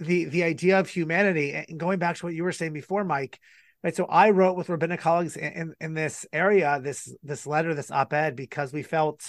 [0.01, 3.39] the the idea of humanity and going back to what you were saying before mike
[3.83, 3.95] right?
[3.95, 7.91] So i wrote with rabbinic colleagues in, in, in this area this this letter this
[7.91, 9.23] op-ed because we felt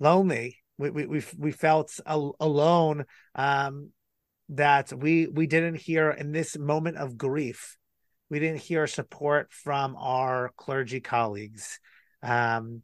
[0.00, 0.58] lonely.
[0.78, 3.04] We we we, we felt al- alone
[3.34, 3.90] um
[4.50, 7.76] that we we didn't hear in this moment of grief
[8.30, 11.80] we didn't hear support from our clergy colleagues.
[12.22, 12.82] Um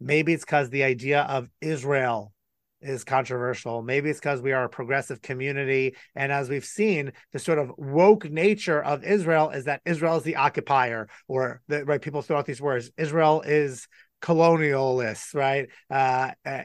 [0.00, 2.32] maybe it's because the idea of israel
[2.80, 3.82] is controversial.
[3.82, 5.96] Maybe it's because we are a progressive community.
[6.14, 10.22] And as we've seen, the sort of woke nature of Israel is that Israel is
[10.22, 12.90] the occupier, or the, right, people throw out these words.
[12.96, 13.88] Israel is
[14.22, 15.68] colonialist, right?
[15.90, 16.62] Uh, uh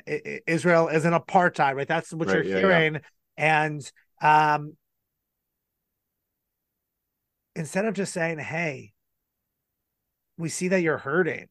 [0.48, 1.88] Israel is an apartheid, right?
[1.88, 2.94] That's what right, you're yeah, hearing.
[2.94, 3.00] Yeah.
[3.66, 4.78] And um,
[7.56, 8.94] instead of just saying, hey,
[10.38, 11.48] we see that you're hurting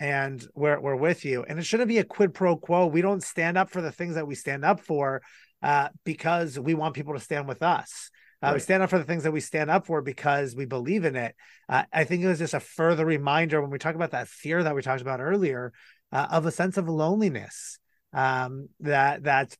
[0.00, 1.44] and we're we're with you.
[1.44, 2.86] And it shouldn't be a quid pro quo.
[2.86, 5.22] We don't stand up for the things that we stand up for
[5.62, 8.10] uh, because we want people to stand with us.
[8.42, 8.54] Uh, right.
[8.54, 11.14] We stand up for the things that we stand up for because we believe in
[11.14, 11.36] it.
[11.68, 14.62] Uh, I think it was just a further reminder when we talk about that fear
[14.62, 15.74] that we talked about earlier
[16.10, 17.78] uh, of a sense of loneliness
[18.14, 19.56] um, that that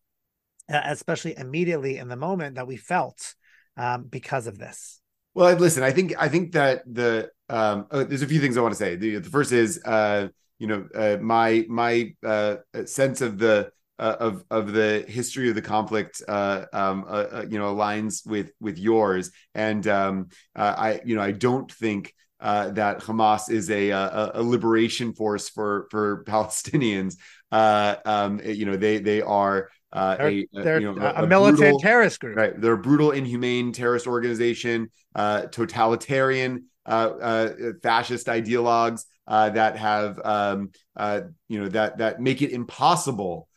[0.68, 3.34] especially immediately in the moment that we felt
[3.76, 4.99] um, because of this.
[5.34, 8.60] Well, listen, I think I think that the um, oh, there's a few things I
[8.62, 8.96] want to say.
[8.96, 14.16] The, the first is uh, you know uh, my my uh, sense of the uh,
[14.18, 18.78] of of the history of the conflict uh, um, uh, you know aligns with with
[18.78, 24.42] yours, and um, I you know I don't think that Hamas is a, a, a
[24.42, 27.16] liberation force for for Palestinians.
[27.52, 31.58] Um, you know they they are uh, they're, a, they're you know, a, a, militant
[31.58, 32.36] brutal, terrorist group.
[32.36, 39.76] Right, they're a brutal, inhumane terrorist organization, uh, totalitarian, uh, uh fascist ideologues uh, that
[39.76, 43.48] have, um, uh, you know, that that make it impossible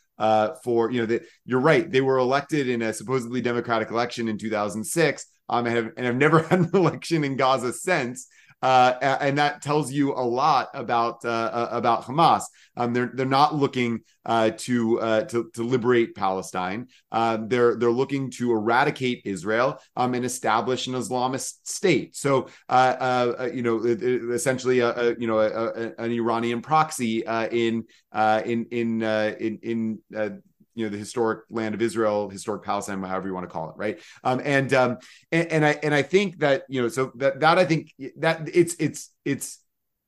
[0.63, 1.91] for you know that you're right.
[1.91, 6.15] They were elected in a supposedly democratic election in 2006, um, and have, and have
[6.15, 8.27] never had an election in Gaza since.
[8.63, 12.43] Uh, and that tells you a lot about uh, uh, about Hamas.
[12.77, 16.87] Um, they're they're not looking uh, to, uh, to to liberate Palestine.
[17.11, 22.15] Um, they're they're looking to eradicate Israel um, and establish an Islamist state.
[22.15, 27.83] So uh, you know, essentially, a, a you know, a, a, an Iranian proxy in
[28.13, 30.41] in in in in
[30.75, 33.75] you know the historic land of Israel, historic Palestine, however you want to call it,
[33.77, 33.99] right?
[34.23, 34.97] Um, and um,
[35.31, 38.49] and, and I and I think that you know so that that I think that
[38.53, 39.59] it's it's it's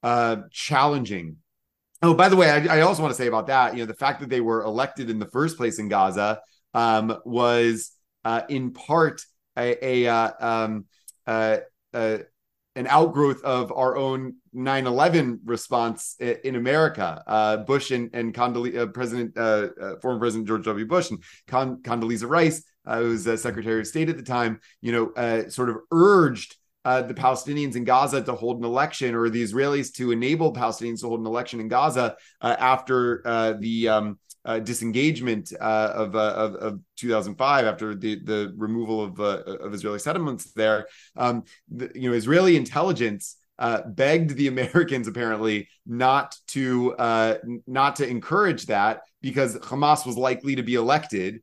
[0.03, 1.37] uh challenging.
[2.01, 3.95] Oh, by the way, I, I also want to say about that, you know, the
[3.95, 6.39] fact that they were elected in the first place in Gaza
[6.73, 7.91] um, was
[8.25, 9.21] uh, in part
[9.57, 10.85] a, a uh, um,
[11.25, 11.57] uh,
[11.93, 12.17] uh,
[12.75, 17.23] an outgrowth of our own 9-11 response in America.
[17.25, 20.85] Uh, Bush and, and uh, President, uh, uh former President George W.
[20.85, 24.91] Bush and Con- Condoleezza Rice, uh, who was Secretary of State at the time, you
[24.91, 29.41] know, uh, sort of urged the Palestinians in Gaza to hold an election, or the
[29.41, 35.51] Israelis to enable Palestinians to hold an election in Gaza after the um, uh, disengagement
[35.59, 40.53] uh, of, uh, of, of 2005 after the the removal of uh, of Israeli settlements
[40.53, 40.87] there.
[41.15, 43.37] Um, the, you know, Israeli intelligence.
[43.57, 47.35] Uh, begged the Americans apparently not to uh,
[47.65, 51.41] not to encourage that because Hamas was likely to be elected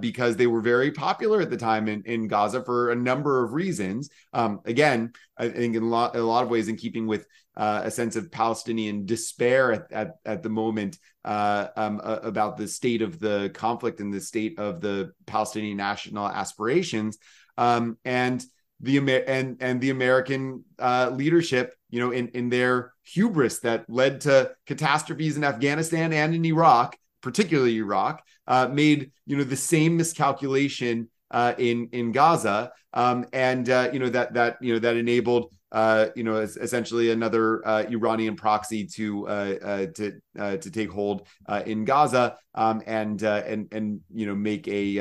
[0.00, 3.52] because they were very popular at the time in, in Gaza for a number of
[3.52, 4.08] reasons.
[4.32, 7.26] Um, again, I think in a lot, in a lot of ways in keeping with
[7.56, 12.56] uh, a sense of Palestinian despair at, at, at the moment uh, um, uh, about
[12.56, 17.18] the state of the conflict and the state of the Palestinian national aspirations.
[17.58, 18.42] Um, and
[18.80, 23.84] the Amer- and and the American uh, leadership, you know, in in their hubris that
[23.88, 29.56] led to catastrophes in Afghanistan and in Iraq, particularly Iraq, uh, made you know the
[29.56, 34.96] same miscalculation uh, in in Gaza, um, and you know that that you know that
[34.96, 40.70] enabled uh, you know, essentially another uh, Iranian proxy to uh, uh to uh, to
[40.70, 41.26] take hold
[41.66, 44.96] in Gaza um, and and and you know make a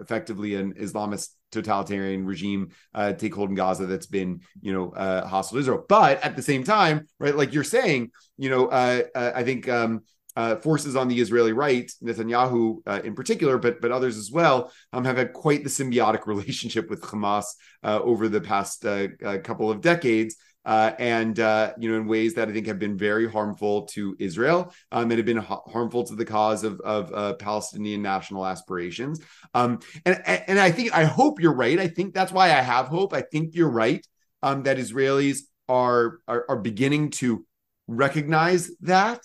[0.00, 2.70] effectively an Islamist totalitarian regime
[3.16, 4.90] take hold in Gaza that's been you know
[5.26, 5.84] hostile to Israel.
[5.88, 9.68] But at the same time, right, like you're saying, you know, I think.
[9.68, 10.02] Um,
[10.38, 14.72] uh, forces on the Israeli right, Netanyahu uh, in particular, but but others as well,
[14.92, 17.46] um, have had quite the symbiotic relationship with Hamas
[17.82, 20.36] uh, over the past uh, uh, couple of decades.
[20.64, 21.38] Uh, and
[21.80, 25.12] you know, in ways that I think have been very harmful to Israel, um, and
[25.12, 29.20] have been ha- harmful to the cause of, of Palestinian national aspirations.
[29.54, 31.78] Um, and and I think I hope you're right.
[31.78, 33.14] I think that's why I have hope.
[33.14, 34.06] I think you're right
[34.42, 37.46] um, that Israelis are, are are beginning to
[37.88, 39.22] recognize that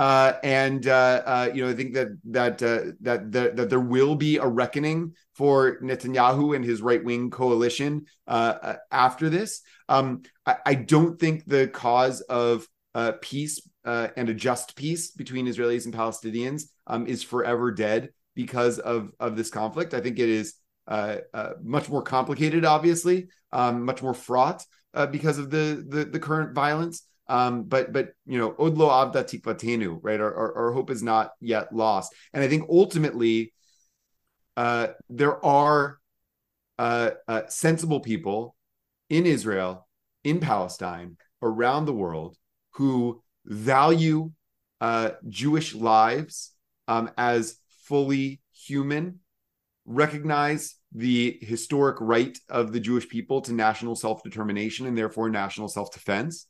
[0.00, 3.80] uh, and uh, uh, you know, I think that that, uh, that that that there
[3.80, 9.60] will be a reckoning for Netanyahu and his right wing coalition uh, uh, after this.
[9.90, 12.66] Um, I, I, don't think the cause of
[13.20, 19.12] peace and a just peace between Israelis and Palestinians um, is forever dead because of
[19.20, 19.92] of this conflict.
[19.92, 20.54] I think it is
[21.62, 24.64] much more complicated, obviously, um, much more fraught
[25.10, 27.02] because of the, the the current violence.
[27.30, 30.18] Um, but but you know, odlo avda tikvatenu, right?
[30.18, 32.12] Our, our, our, hope is not yet lost.
[32.34, 33.52] And I think ultimately,
[34.56, 36.00] uh, there are
[36.76, 38.56] uh, uh, sensible people
[39.08, 39.86] in Israel,
[40.24, 42.36] in Palestine, around the world
[42.72, 44.32] who value
[44.80, 46.50] uh, Jewish lives
[46.88, 49.20] um, as fully human,
[49.86, 55.68] recognize the historic right of the Jewish people to national self determination and therefore national
[55.68, 56.46] self defense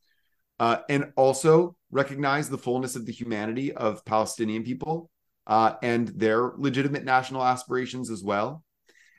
[0.60, 5.10] uh, and also recognize the fullness of the humanity of Palestinian people
[5.46, 8.62] uh, and their legitimate national aspirations as well,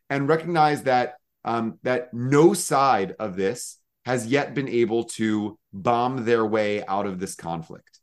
[0.10, 6.24] and recognize that um, that no side of this has yet been able to bomb
[6.24, 8.00] their way out of this conflict.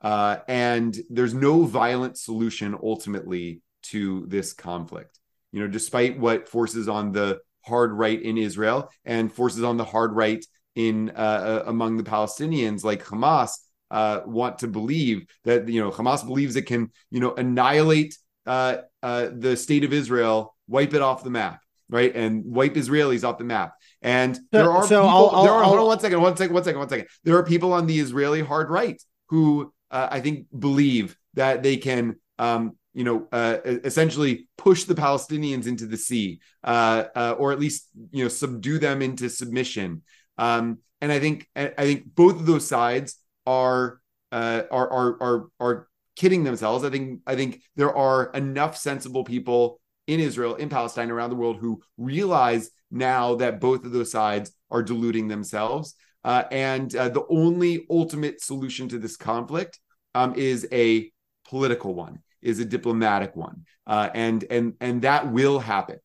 [0.00, 5.18] Uh, and there's no violent solution ultimately to this conflict.
[5.50, 9.84] You know, despite what forces on the hard right in Israel and forces on the
[9.84, 10.44] hard right
[10.74, 13.52] in uh, uh, among the Palestinians, like Hamas,
[13.90, 18.16] uh, want to believe that you know Hamas believes it can you know annihilate
[18.46, 23.24] uh, uh, the state of Israel, wipe it off the map, right, and wipe Israelis
[23.24, 23.74] off the map.
[24.02, 25.08] And so, there are so people.
[25.08, 27.06] I'll, there are, I'll, hold on one second, one second, one second, one second.
[27.24, 31.76] There are people on the Israeli hard right who uh, I think believe that they
[31.76, 37.52] can um, you know, uh, essentially push the Palestinians into the sea, uh, uh, or
[37.52, 40.02] at least you know subdue them into submission.
[40.38, 43.16] Um, and I think I think both of those sides
[43.46, 44.00] are
[44.32, 46.84] uh, are are are are kidding themselves.
[46.84, 51.36] I think I think there are enough sensible people in Israel, in Palestine, around the
[51.36, 55.94] world who realize now that both of those sides are deluding themselves.
[56.24, 59.78] Uh, and uh, the only ultimate solution to this conflict
[60.14, 61.10] um, is a
[61.48, 65.98] political one, is a diplomatic one, uh, and and and that will happen.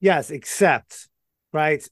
[0.00, 1.08] Yes, except
[1.52, 1.86] right.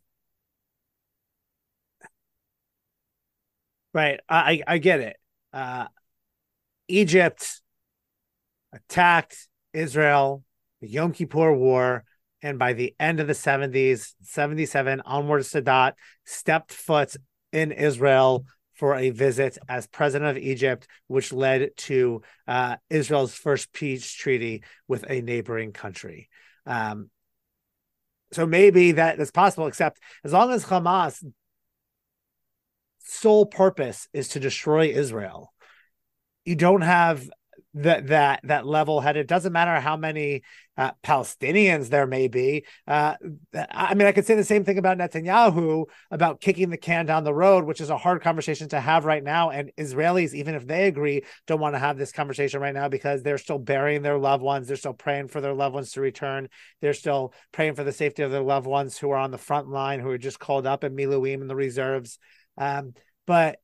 [3.93, 5.17] Right, I I get it.
[5.53, 5.87] Uh,
[6.89, 7.61] Egypt
[8.73, 10.45] attacked Israel,
[10.81, 12.05] the Yom Kippur War,
[12.43, 17.15] and by the end of the 70s, 77 onward, Sadat stepped foot
[17.53, 23.73] in Israel for a visit as president of Egypt, which led to uh, Israel's first
[23.73, 26.29] peace treaty with a neighboring country.
[26.65, 27.11] Um,
[28.33, 31.23] so maybe that is possible, except as long as Hamas
[33.01, 35.53] sole purpose is to destroy Israel,
[36.45, 37.29] you don't have
[37.75, 39.27] that that that level headed.
[39.27, 40.43] Doesn't matter how many
[40.77, 42.65] uh, Palestinians there may be.
[42.87, 43.15] Uh,
[43.71, 47.23] I mean, I could say the same thing about Netanyahu about kicking the can down
[47.23, 49.51] the road, which is a hard conversation to have right now.
[49.51, 53.23] And Israelis, even if they agree, don't want to have this conversation right now because
[53.23, 54.67] they're still burying their loved ones.
[54.67, 56.49] They're still praying for their loved ones to return.
[56.81, 59.69] They're still praying for the safety of their loved ones who are on the front
[59.69, 62.19] line, who are just called up in Miluim in the reserves.
[62.59, 62.95] Um,
[63.27, 63.59] but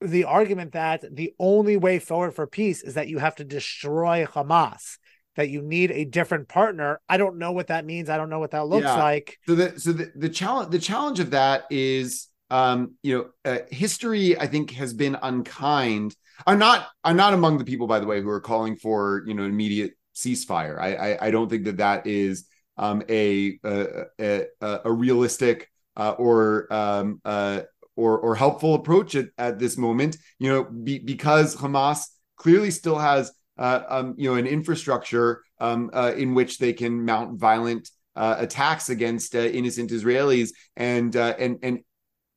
[0.00, 4.24] the argument that the only way forward for peace is that you have to destroy
[4.24, 4.98] Hamas,
[5.36, 7.00] that you need a different partner.
[7.08, 8.08] I don't know what that means.
[8.08, 8.94] I don't know what that looks yeah.
[8.94, 9.38] like.
[9.46, 13.58] So the so the, the challenge the challenge of that is um you know uh,
[13.70, 16.14] history I think has been unkind.
[16.46, 19.34] I'm not I'm not among the people by the way who are calling for you
[19.34, 20.78] know immediate ceasefire.
[20.80, 22.46] I I, I don't think that that is
[22.76, 27.62] um a a a, a realistic uh, or um uh
[27.98, 32.98] or or helpful approach at, at this moment you know be, because hamas clearly still
[32.98, 37.90] has uh, um, you know an infrastructure um, uh, in which they can mount violent
[38.14, 41.80] uh, attacks against uh, innocent israelis and uh, and and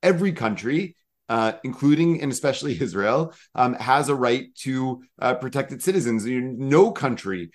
[0.04, 0.96] every country
[1.30, 5.02] uh, including and especially Israel, um, has a right to
[5.40, 6.26] protect its citizens.
[6.26, 7.52] No country,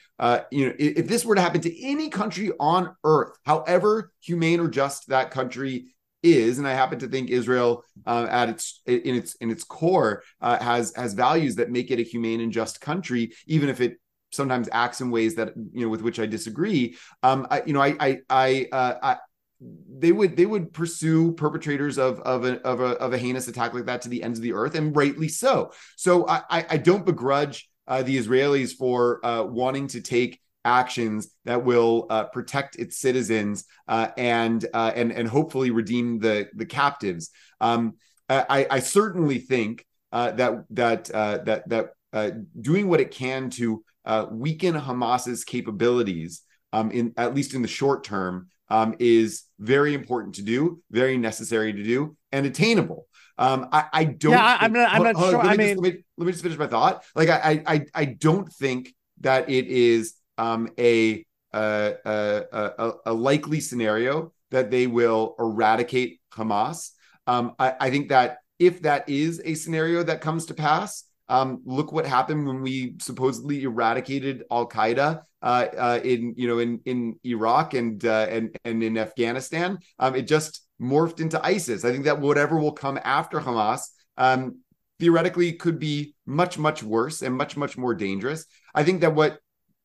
[0.51, 4.61] you know, if, if, this were to happen to any country on earth, however humane
[4.61, 5.89] or just that country
[6.27, 10.23] is, and I happen to think Israel, uh, at its in its in its core,
[10.41, 13.99] uh, has has values that make it a humane and just country, even if it
[14.33, 16.97] sometimes acts in ways that you know with which I disagree.
[17.23, 19.17] Um, I, you know, I I I, uh, I
[19.61, 23.75] they would they would pursue perpetrators of of a, of a of a heinous attack
[23.75, 25.73] like that to the ends of the earth, and rightly so.
[25.97, 31.65] So I I don't begrudge uh, the Israelis for uh, wanting to take actions that
[31.65, 37.31] will uh, protect its citizens uh, and uh, and and hopefully redeem the the captives.
[37.61, 37.95] Um,
[38.29, 43.51] I, I, certainly think uh, that that uh, that that uh, doing what it can
[43.51, 43.85] to
[44.33, 46.43] weaken Hamas's capabilities,
[46.73, 51.17] um, in at least in the short term, um, is very important to do, very
[51.17, 53.07] necessary to do, and attainable.
[53.39, 54.33] Um, I, I don't.
[54.33, 54.93] Yeah, think, I'm not.
[54.93, 55.41] I'm not sure.
[55.41, 57.05] I mean, just, let, me, let me just finish my thought.
[57.15, 63.61] Like, I, I, I don't think that it is um, a, a, a, a, likely
[63.61, 66.91] scenario that they will eradicate Hamas.
[67.27, 71.63] Um, I, I, think that if that is a scenario that comes to pass, um,
[71.65, 76.81] look what happened when we supposedly eradicated Al Qaeda uh, uh, in you know in
[76.85, 79.79] in Iraq and uh, and and in Afghanistan.
[79.99, 81.85] Um, it just morphed into ISIS.
[81.85, 83.83] I think that whatever will come after Hamas
[84.17, 84.61] um,
[84.99, 88.47] theoretically could be much much worse and much much more dangerous.
[88.75, 89.39] I think that what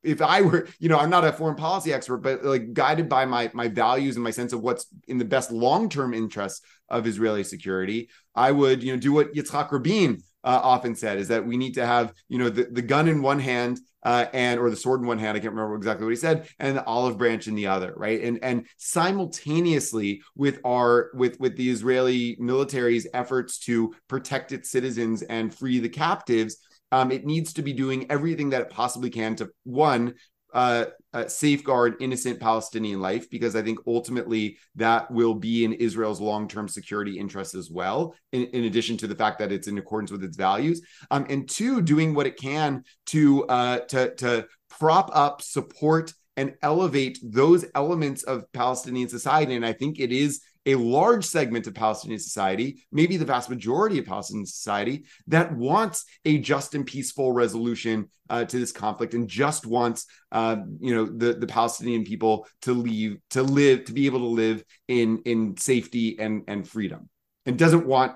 [0.03, 3.25] if I were, you know, I'm not a foreign policy expert, but like guided by
[3.25, 7.07] my my values and my sense of what's in the best long term interests of
[7.07, 11.45] Israeli security, I would, you know, do what Yitzhak Rabin uh, often said is that
[11.45, 14.69] we need to have, you know, the, the gun in one hand uh, and or
[14.69, 15.37] the sword in one hand.
[15.37, 18.21] I can't remember exactly what he said, and the olive branch in the other, right?
[18.21, 25.21] And and simultaneously with our with with the Israeli military's efforts to protect its citizens
[25.21, 26.57] and free the captives
[26.91, 30.15] um, it needs to be doing everything that it possibly can to one
[30.53, 36.19] uh, uh, safeguard innocent Palestinian life, because I think ultimately that will be in Israel's
[36.19, 39.77] long term security interests as well, in, in, addition to the fact that it's in
[39.77, 40.81] accordance with its values.
[41.09, 46.55] Um, and two, doing what it can to, uh, to, to prop up, support, and
[46.61, 49.55] elevate those elements of Palestinian society.
[49.55, 53.97] And I think it is a large segment of Palestinian society, maybe the vast majority
[53.97, 59.27] of Palestinian society, that wants a just and peaceful resolution uh, to this conflict and
[59.27, 64.05] just wants, uh, you know, the the Palestinian people to leave, to live, to be
[64.05, 67.09] able to live in in safety and and freedom,
[67.45, 68.13] and doesn't want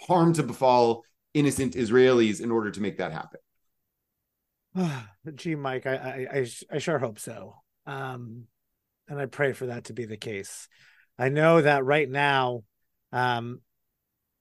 [0.00, 3.40] harm to befall innocent Israelis in order to make that happen.
[5.34, 7.56] Gee, Mike, I, I I, I sure hope so.
[7.86, 8.44] Um,
[9.08, 10.68] and I pray for that to be the case.
[11.18, 12.64] I know that right now,
[13.12, 13.60] um,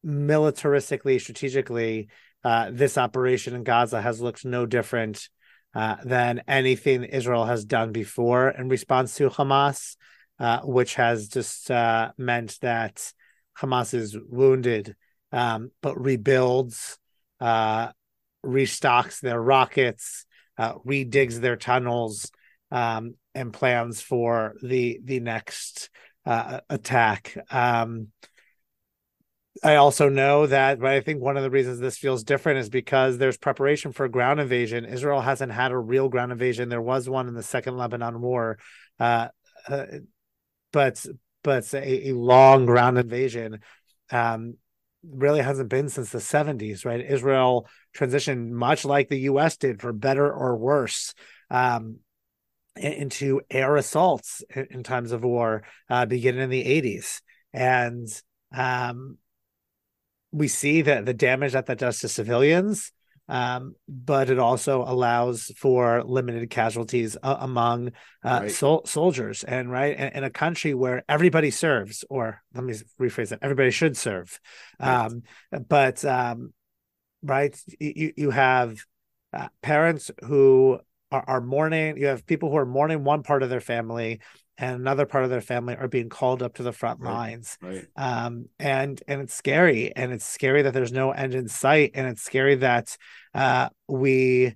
[0.05, 2.09] militaristically, strategically,
[2.43, 5.30] uh, this operation in Gaza has looked no different
[5.76, 9.95] uh, than anything Israel has done before in response to Hamas,
[10.39, 13.13] uh, which has just uh, meant that
[13.57, 14.95] Hamas is wounded,
[15.32, 16.97] um, but rebuilds,
[17.39, 17.89] uh,
[18.45, 20.26] restocks their rockets,
[20.57, 22.30] uh, redigs their tunnels,
[22.71, 25.89] um, and plans for the the next
[26.26, 27.38] attack.
[27.51, 28.09] Um,
[29.63, 32.69] I also know that, but I think one of the reasons this feels different is
[32.69, 34.86] because there's preparation for ground invasion.
[34.86, 36.69] Israel hasn't had a real ground invasion.
[36.69, 38.57] There was one in the Second Lebanon War,
[38.99, 39.28] uh,
[39.67, 39.86] uh,
[40.71, 41.05] but
[41.43, 43.59] but a, a, long ground invasion
[44.09, 44.55] um,
[45.07, 46.84] really hasn't been since the 70s.
[46.86, 47.05] Right?
[47.05, 49.57] Israel transitioned much like the U.S.
[49.57, 51.13] did, for better or worse.
[51.51, 51.97] Um,
[52.76, 57.21] into air assaults in, times of war, uh, beginning in the 80s.
[57.53, 58.07] And
[58.53, 59.17] um,
[60.32, 62.91] we see that the damage that that does to civilians,
[63.30, 67.89] um, but it also allows for limited casualties uh, among
[68.24, 68.51] uh, right.
[68.51, 69.43] sol- soldiers.
[69.43, 73.71] And right in, in, a country where everybody serves, or let me rephrase that, everybody
[73.71, 74.39] should serve.
[74.80, 75.05] Right.
[75.05, 75.24] Um,
[75.69, 76.53] but um,
[77.21, 78.78] right, you you have
[79.32, 80.80] uh, parents who
[81.14, 81.97] are, are mourning.
[81.97, 84.20] You have people who are mourning one part of their family
[84.57, 87.57] and another part of their family are being called up to the front right, lines
[87.61, 87.86] right.
[87.95, 92.07] Um, and and it's scary and it's scary that there's no end in sight and
[92.07, 92.97] it's scary that
[93.34, 94.55] uh, we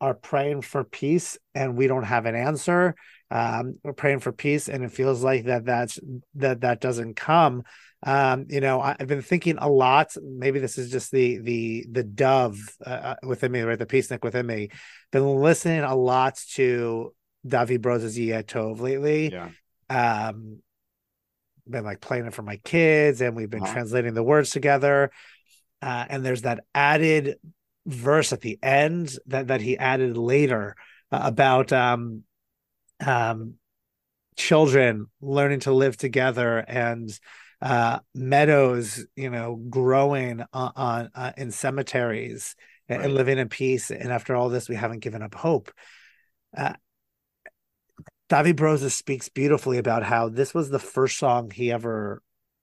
[0.00, 2.94] are praying for peace and we don't have an answer
[3.30, 5.98] um, we're praying for peace and it feels like that that's
[6.34, 7.62] that that doesn't come
[8.04, 11.86] um, you know I, have been thinking a lot maybe this is just the the
[11.90, 14.70] the dove uh, uh within me right the peacenik within me
[15.10, 17.12] been listening a lot to
[17.46, 19.32] David Broza's Yeh Tov lately.
[19.32, 19.50] Yeah.
[19.90, 20.60] Um,
[21.68, 23.72] been like playing it for my kids, and we've been uh-huh.
[23.72, 25.10] translating the words together.
[25.80, 27.36] Uh, and there's that added
[27.86, 30.76] verse at the end that that he added later
[31.12, 32.22] uh, about um,
[33.04, 33.54] um,
[34.36, 37.18] children learning to live together and
[37.60, 42.56] uh, meadows, you know, growing on, on uh, in cemeteries
[42.88, 43.06] and, right.
[43.06, 43.90] and, living in peace.
[43.90, 45.70] And after all this, we haven't given up hope.
[46.56, 46.74] Uh,
[48.28, 52.22] David Broza speaks beautifully about how this was the first song he ever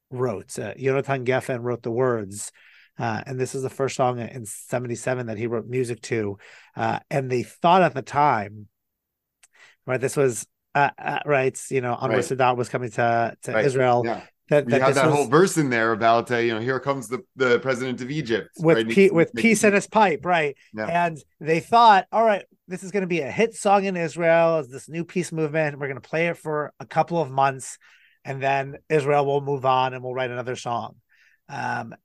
[0.09, 0.57] wrote.
[0.57, 2.51] Uh, Jonathan Geffen wrote the words,
[2.97, 6.37] uh, and this is the first song in '77 that he wrote music to.
[6.75, 8.67] Uh, and they thought at the time,
[9.85, 12.19] right, this was uh, uh, right, you know, Anwar right.
[12.19, 13.65] Sadat was coming to to right.
[13.65, 14.03] Israel.
[14.05, 14.21] Yeah.
[14.49, 17.07] That, that had that was, whole verse in there about uh, you know here comes
[17.07, 18.89] the the president of Egypt with right?
[18.89, 20.57] P- with peace in his pipe, right?
[20.73, 21.05] Yeah.
[21.05, 24.57] And they thought, all right, this is going to be a hit song in Israel
[24.57, 25.79] as this new peace movement.
[25.79, 27.77] We're going to play it for a couple of months,
[28.25, 30.95] and then Israel will move on and we'll write another song.
[31.47, 31.95] Um,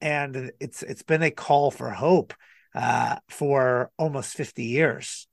[0.00, 2.34] and it's it's been a call for hope
[2.74, 5.26] uh, for almost fifty years,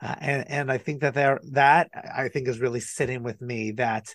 [0.00, 3.72] uh, and and I think that there that I think is really sitting with me
[3.72, 4.14] that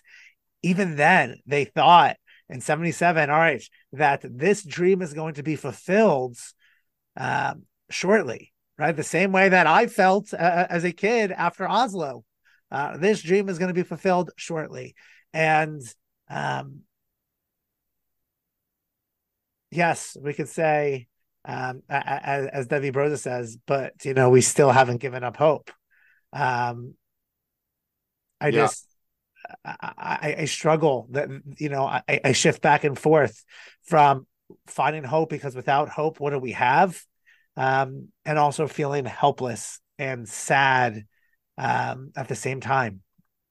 [0.62, 2.16] even then they thought
[2.48, 6.36] in 77 all right that this dream is going to be fulfilled
[7.16, 8.52] um, shortly
[8.82, 8.96] right?
[8.96, 12.24] The same way that I felt uh, uh, as a kid after Oslo.
[12.70, 14.94] Uh, this dream is going to be fulfilled shortly.
[15.32, 15.82] And
[16.28, 16.80] um,
[19.70, 21.06] yes, we could say,
[21.44, 25.70] um, as, as David Broza says, but, you know, we still haven't given up hope.
[26.32, 26.94] Um,
[28.40, 28.62] I yeah.
[28.62, 28.86] just,
[29.64, 31.28] I, I, struggle that,
[31.58, 33.44] you know, I, I shift back and forth
[33.84, 34.26] from
[34.66, 37.02] finding hope because without hope, what do we have?
[37.56, 41.06] um, and also feeling helpless and sad
[41.58, 43.00] um, at the same time.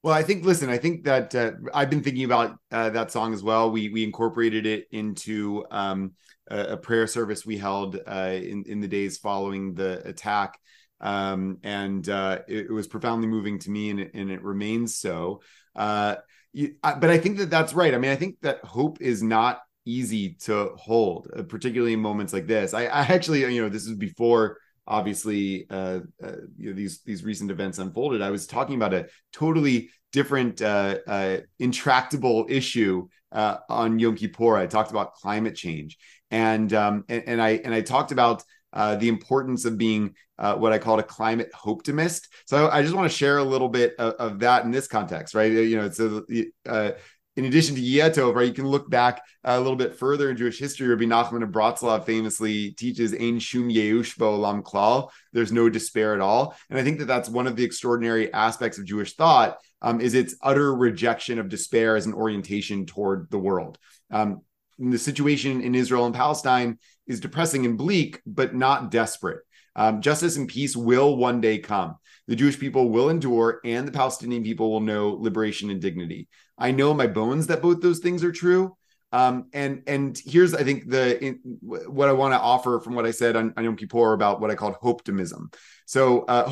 [0.04, 0.44] Well, I think.
[0.44, 3.70] Listen, I think that uh, I've been thinking about uh, that song as well.
[3.70, 6.14] We we incorporated it into um,
[6.50, 10.58] a, a, prayer service we held uh, in in the days following the attack,
[11.02, 14.96] um, and uh, it, it, was profoundly moving to me, and it, and it remains
[14.96, 15.42] so.
[15.76, 16.16] Uh,
[16.54, 17.94] you, but I think that that's right.
[17.94, 22.34] I mean, I think that hope is not easy to hold, uh, particularly in moments
[22.34, 22.74] like this.
[22.74, 24.58] I, I, actually, you know, this is before
[24.88, 28.22] obviously uh, uh, you know, these these recent events unfolded.
[28.22, 34.58] I was talking about a totally different uh, uh intractable issue uh, on Yom Kippur.
[34.58, 35.98] I talked about climate change,
[36.30, 38.44] and um, and, and I and I talked about.
[38.74, 40.16] the importance of being
[40.56, 42.28] what I called a climate optimist.
[42.46, 45.36] So I, just want to share a little bit of, of, that in this context,
[45.36, 45.52] right?
[45.52, 46.96] You know, it's a,
[47.38, 50.60] in addition to Yeh right, you can look back a little bit further in Jewish
[50.60, 50.88] history.
[50.88, 56.20] Rabbi Nachman of Bratslav famously teaches "Ein shum yeush lam klal." There's no despair at
[56.20, 60.02] all, and I think that that's one of the extraordinary aspects of Jewish thought um,
[60.02, 63.78] is its utter rejection of despair as an orientation toward the world.
[64.12, 64.42] Um,
[64.78, 69.40] the situation in Israel and Palestine is depressing and bleak, but not desperate.
[69.76, 71.96] Um, justice and peace will one day come.
[72.28, 76.28] The Jewish people will endure, and the Palestinian people will know liberation and dignity.
[76.58, 78.78] I know in my bones that both those things are true.
[79.14, 83.06] Um, and and here's I think the in, what I want to offer from what
[83.06, 85.52] I said on, on Yom Kippur about what I called optimism.
[85.86, 86.48] So uh,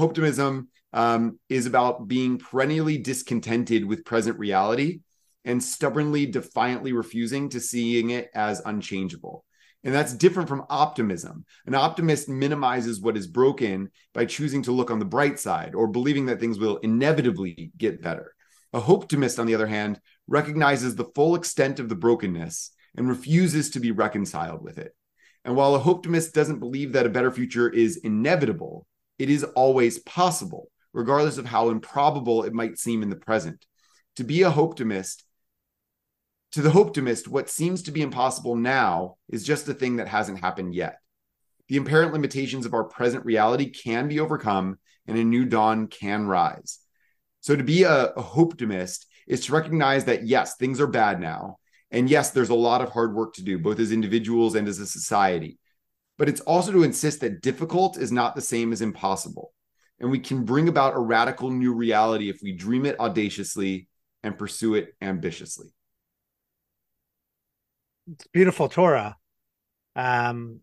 [0.92, 5.02] um, is about being perennially discontented with present reality
[5.46, 9.46] and stubbornly, defiantly refusing to seeing it as unchangeable.
[9.84, 11.46] And that's different from optimism.
[11.66, 15.88] An optimist minimizes what is broken by choosing to look on the bright side or
[15.88, 18.34] believing that things will inevitably get better.
[18.74, 23.70] A optimist, on the other hand, recognizes the full extent of the brokenness and refuses
[23.72, 24.94] to be reconciled with it.
[25.46, 28.86] And while a optimist doesn't believe that a better future is inevitable,
[29.18, 33.66] it is always possible, regardless of how improbable it might seem in the present.
[34.18, 35.24] To be a optimist
[36.52, 40.39] to the optimist, what seems to be impossible now is just a thing that hasn't
[40.39, 41.00] happened yet.
[41.68, 46.26] The apparent limitations of our present reality can be overcome and a new dawn can
[46.26, 46.80] rise.
[47.41, 51.58] So, to be a, a optimist is to recognize that, yes, things are bad now.
[51.91, 54.80] And yes, there's a lot of hard work to do, both as individuals and as
[54.80, 55.60] a society.
[56.18, 59.54] But it's also to insist that difficult is not the same as impossible.
[60.00, 63.88] And we can bring about a radical new reality if we dream it audaciously
[64.24, 65.74] and pursue it ambitiously
[68.32, 69.18] beautiful Torah.
[69.95, 70.62] Um,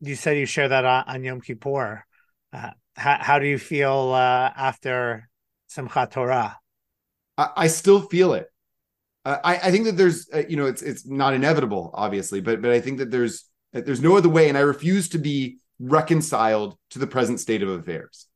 [0.00, 2.04] you said you share that on, on Yom Kippur.
[2.52, 5.28] Uh, how, how do you feel uh, after
[5.70, 6.58] Simchat Torah?
[7.38, 8.48] I, I still feel it.
[9.24, 12.60] Uh, I, I think that there's, uh, you know, it's it's not inevitable, obviously, but
[12.60, 16.76] but I think that there's there's no other way, and I refuse to be reconciled
[16.90, 18.26] to the present state of affairs.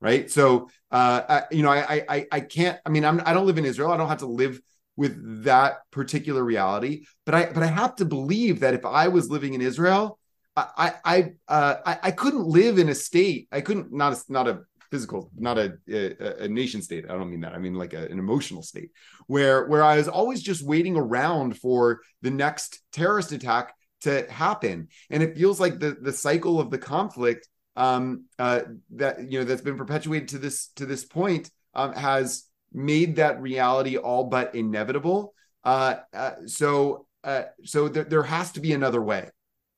[0.00, 0.30] Right.
[0.30, 2.80] So, uh, I, you know, I I I can't.
[2.86, 3.92] I mean, I'm I don't live in Israel.
[3.92, 4.58] I don't have to live
[5.00, 7.06] with that particular reality.
[7.24, 10.18] But I but I have to believe that if I was living in Israel,
[10.54, 13.48] I I uh, I, I couldn't live in a state.
[13.50, 17.06] I couldn't not a, not a physical, not a, a, a nation state.
[17.08, 17.54] I don't mean that.
[17.54, 18.90] I mean like a, an emotional state
[19.26, 24.88] where where I was always just waiting around for the next terrorist attack to happen,
[25.08, 28.60] and it feels like the the cycle of the conflict um, uh,
[28.96, 33.40] that you know that's been perpetuated to this to this point um, has made that
[33.40, 35.34] reality all but inevitable.
[35.64, 39.28] Uh, uh, so uh, so there, there has to be another way,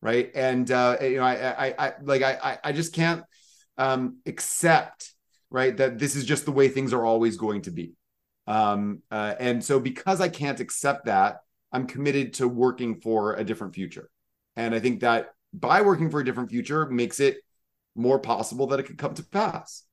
[0.00, 0.30] right?
[0.34, 3.24] And uh, you know, I, I, I like I, I just can't
[3.78, 5.12] um, accept
[5.50, 7.94] right that this is just the way things are always going to be.
[8.46, 11.38] Um, uh, and so because I can't accept that,
[11.72, 14.10] I'm committed to working for a different future.
[14.56, 17.38] And I think that by working for a different future makes it
[17.94, 19.84] more possible that it could come to pass.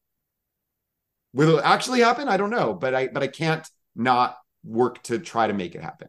[1.34, 2.28] Will it actually happen?
[2.28, 5.82] I don't know, but I but I can't not work to try to make it
[5.82, 6.08] happen.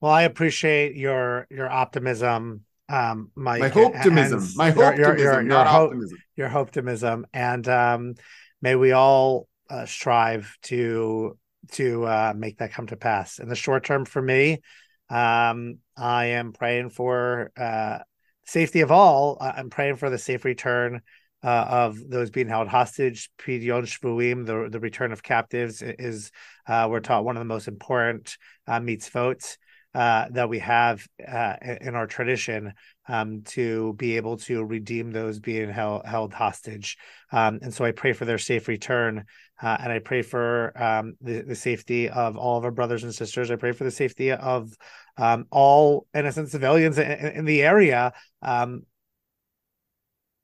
[0.00, 3.74] Well, I appreciate your your optimism, um, Mike.
[3.74, 6.18] My optimism, my your, your, your, your optimism.
[6.36, 8.14] Your optimism, and um,
[8.62, 11.38] may we all uh, strive to
[11.72, 13.38] to uh, make that come to pass.
[13.38, 14.60] In the short term, for me,
[15.08, 17.98] um, I am praying for uh,
[18.44, 19.38] safety of all.
[19.40, 21.02] I'm praying for the safe return
[21.42, 23.30] uh, of those being held hostage.
[23.38, 26.30] Pidyon Shvuim, the the return of captives, is
[26.66, 28.36] uh, we're taught one of the most important
[28.66, 29.56] uh, mitzvot
[29.94, 32.72] uh, that we have uh, in our tradition
[33.08, 36.96] um, to be able to redeem those being held held hostage.
[37.32, 39.24] Um, and so I pray for their safe return,
[39.60, 43.14] uh, and I pray for um, the, the safety of all of our brothers and
[43.14, 43.50] sisters.
[43.50, 44.72] I pray for the safety of
[45.16, 48.12] um, all innocent civilians in, in the area.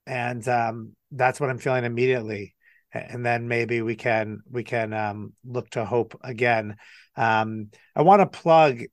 [0.07, 2.55] And um, that's what I'm feeling immediately.
[2.93, 6.77] And then maybe we can we can um, look to hope again.
[7.15, 8.83] Um, I want to plug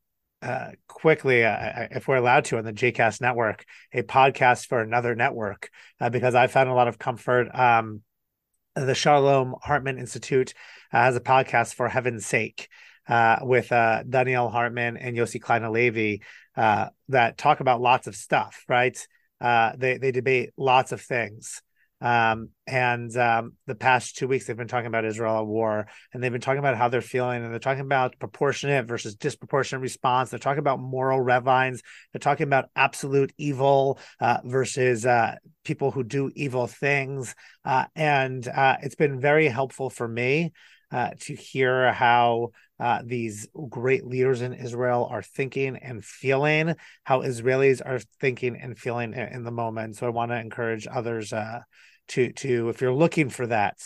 [0.43, 5.15] uh, quickly, uh, if we're allowed to, on the JCast network, a podcast for another
[5.15, 7.49] network, uh, because I found a lot of comfort.
[7.55, 8.03] Um,
[8.77, 10.53] the Shalom Hartman Institute
[10.91, 12.69] has a podcast for heaven's sake
[13.09, 16.23] uh, with uh, Donniel Hartman and Yossi Klein Halevi
[16.57, 19.07] uh, that talk about lots of stuff, right?
[19.45, 21.61] Uh, they they debate lots of things.
[22.01, 26.23] Um, and um, the past two weeks, they've been talking about Israel at war, and
[26.23, 30.31] they've been talking about how they're feeling, and they're talking about proportionate versus disproportionate response.
[30.31, 31.83] They're talking about moral ravines.
[32.13, 37.35] They're talking about absolute evil uh, versus uh, people who do evil things.
[37.65, 40.53] Uh, and uh, it's been very helpful for me
[40.95, 47.23] uh, to hear how uh, these great leaders in Israel are thinking and feeling, how
[47.23, 49.97] Israelis are thinking and feeling in, in the moment.
[49.97, 51.63] So I want to encourage others uh,
[52.11, 53.79] to to if you're looking for that,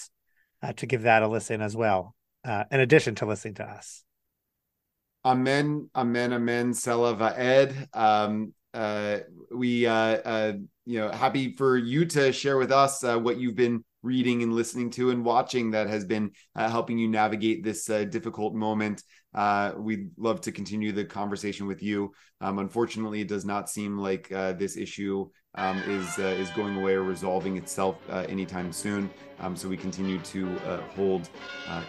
[0.63, 4.05] uh, to give that a listen as well, uh, in addition to listening to us.
[5.25, 6.75] Amen, amen, amen.
[6.75, 7.97] Selah va'ed.
[7.97, 8.53] Um,
[9.51, 14.53] we, you know, happy for you to share with us what you've been reading and
[14.53, 19.03] listening to and watching that has been uh, helping you navigate this uh, difficult moment.
[19.35, 22.13] Uh, we'd love to continue the conversation with you.
[22.41, 26.77] Um, unfortunately, it does not seem like uh, this issue um, is uh, is going
[26.77, 29.11] away or resolving itself uh, anytime soon.
[29.41, 30.57] Um, so we continue to
[30.95, 31.29] hold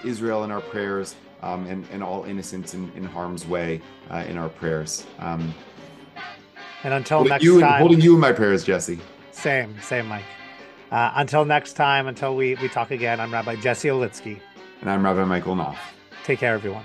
[0.04, 3.82] Israel in our prayers um, and, and all innocents in, in harm's way
[4.28, 5.06] in our prayers.
[5.20, 5.54] Um,
[6.84, 9.00] and until next you, time, holding you in my prayers, Jesse.
[9.32, 10.24] Same, same, Mike.
[10.92, 14.40] Uh, until next time, until we, we talk again, I'm Rabbi Jesse Olitzky.
[14.82, 15.78] And I'm Rabbi Michael Knopf.
[16.24, 16.84] Take care, everyone.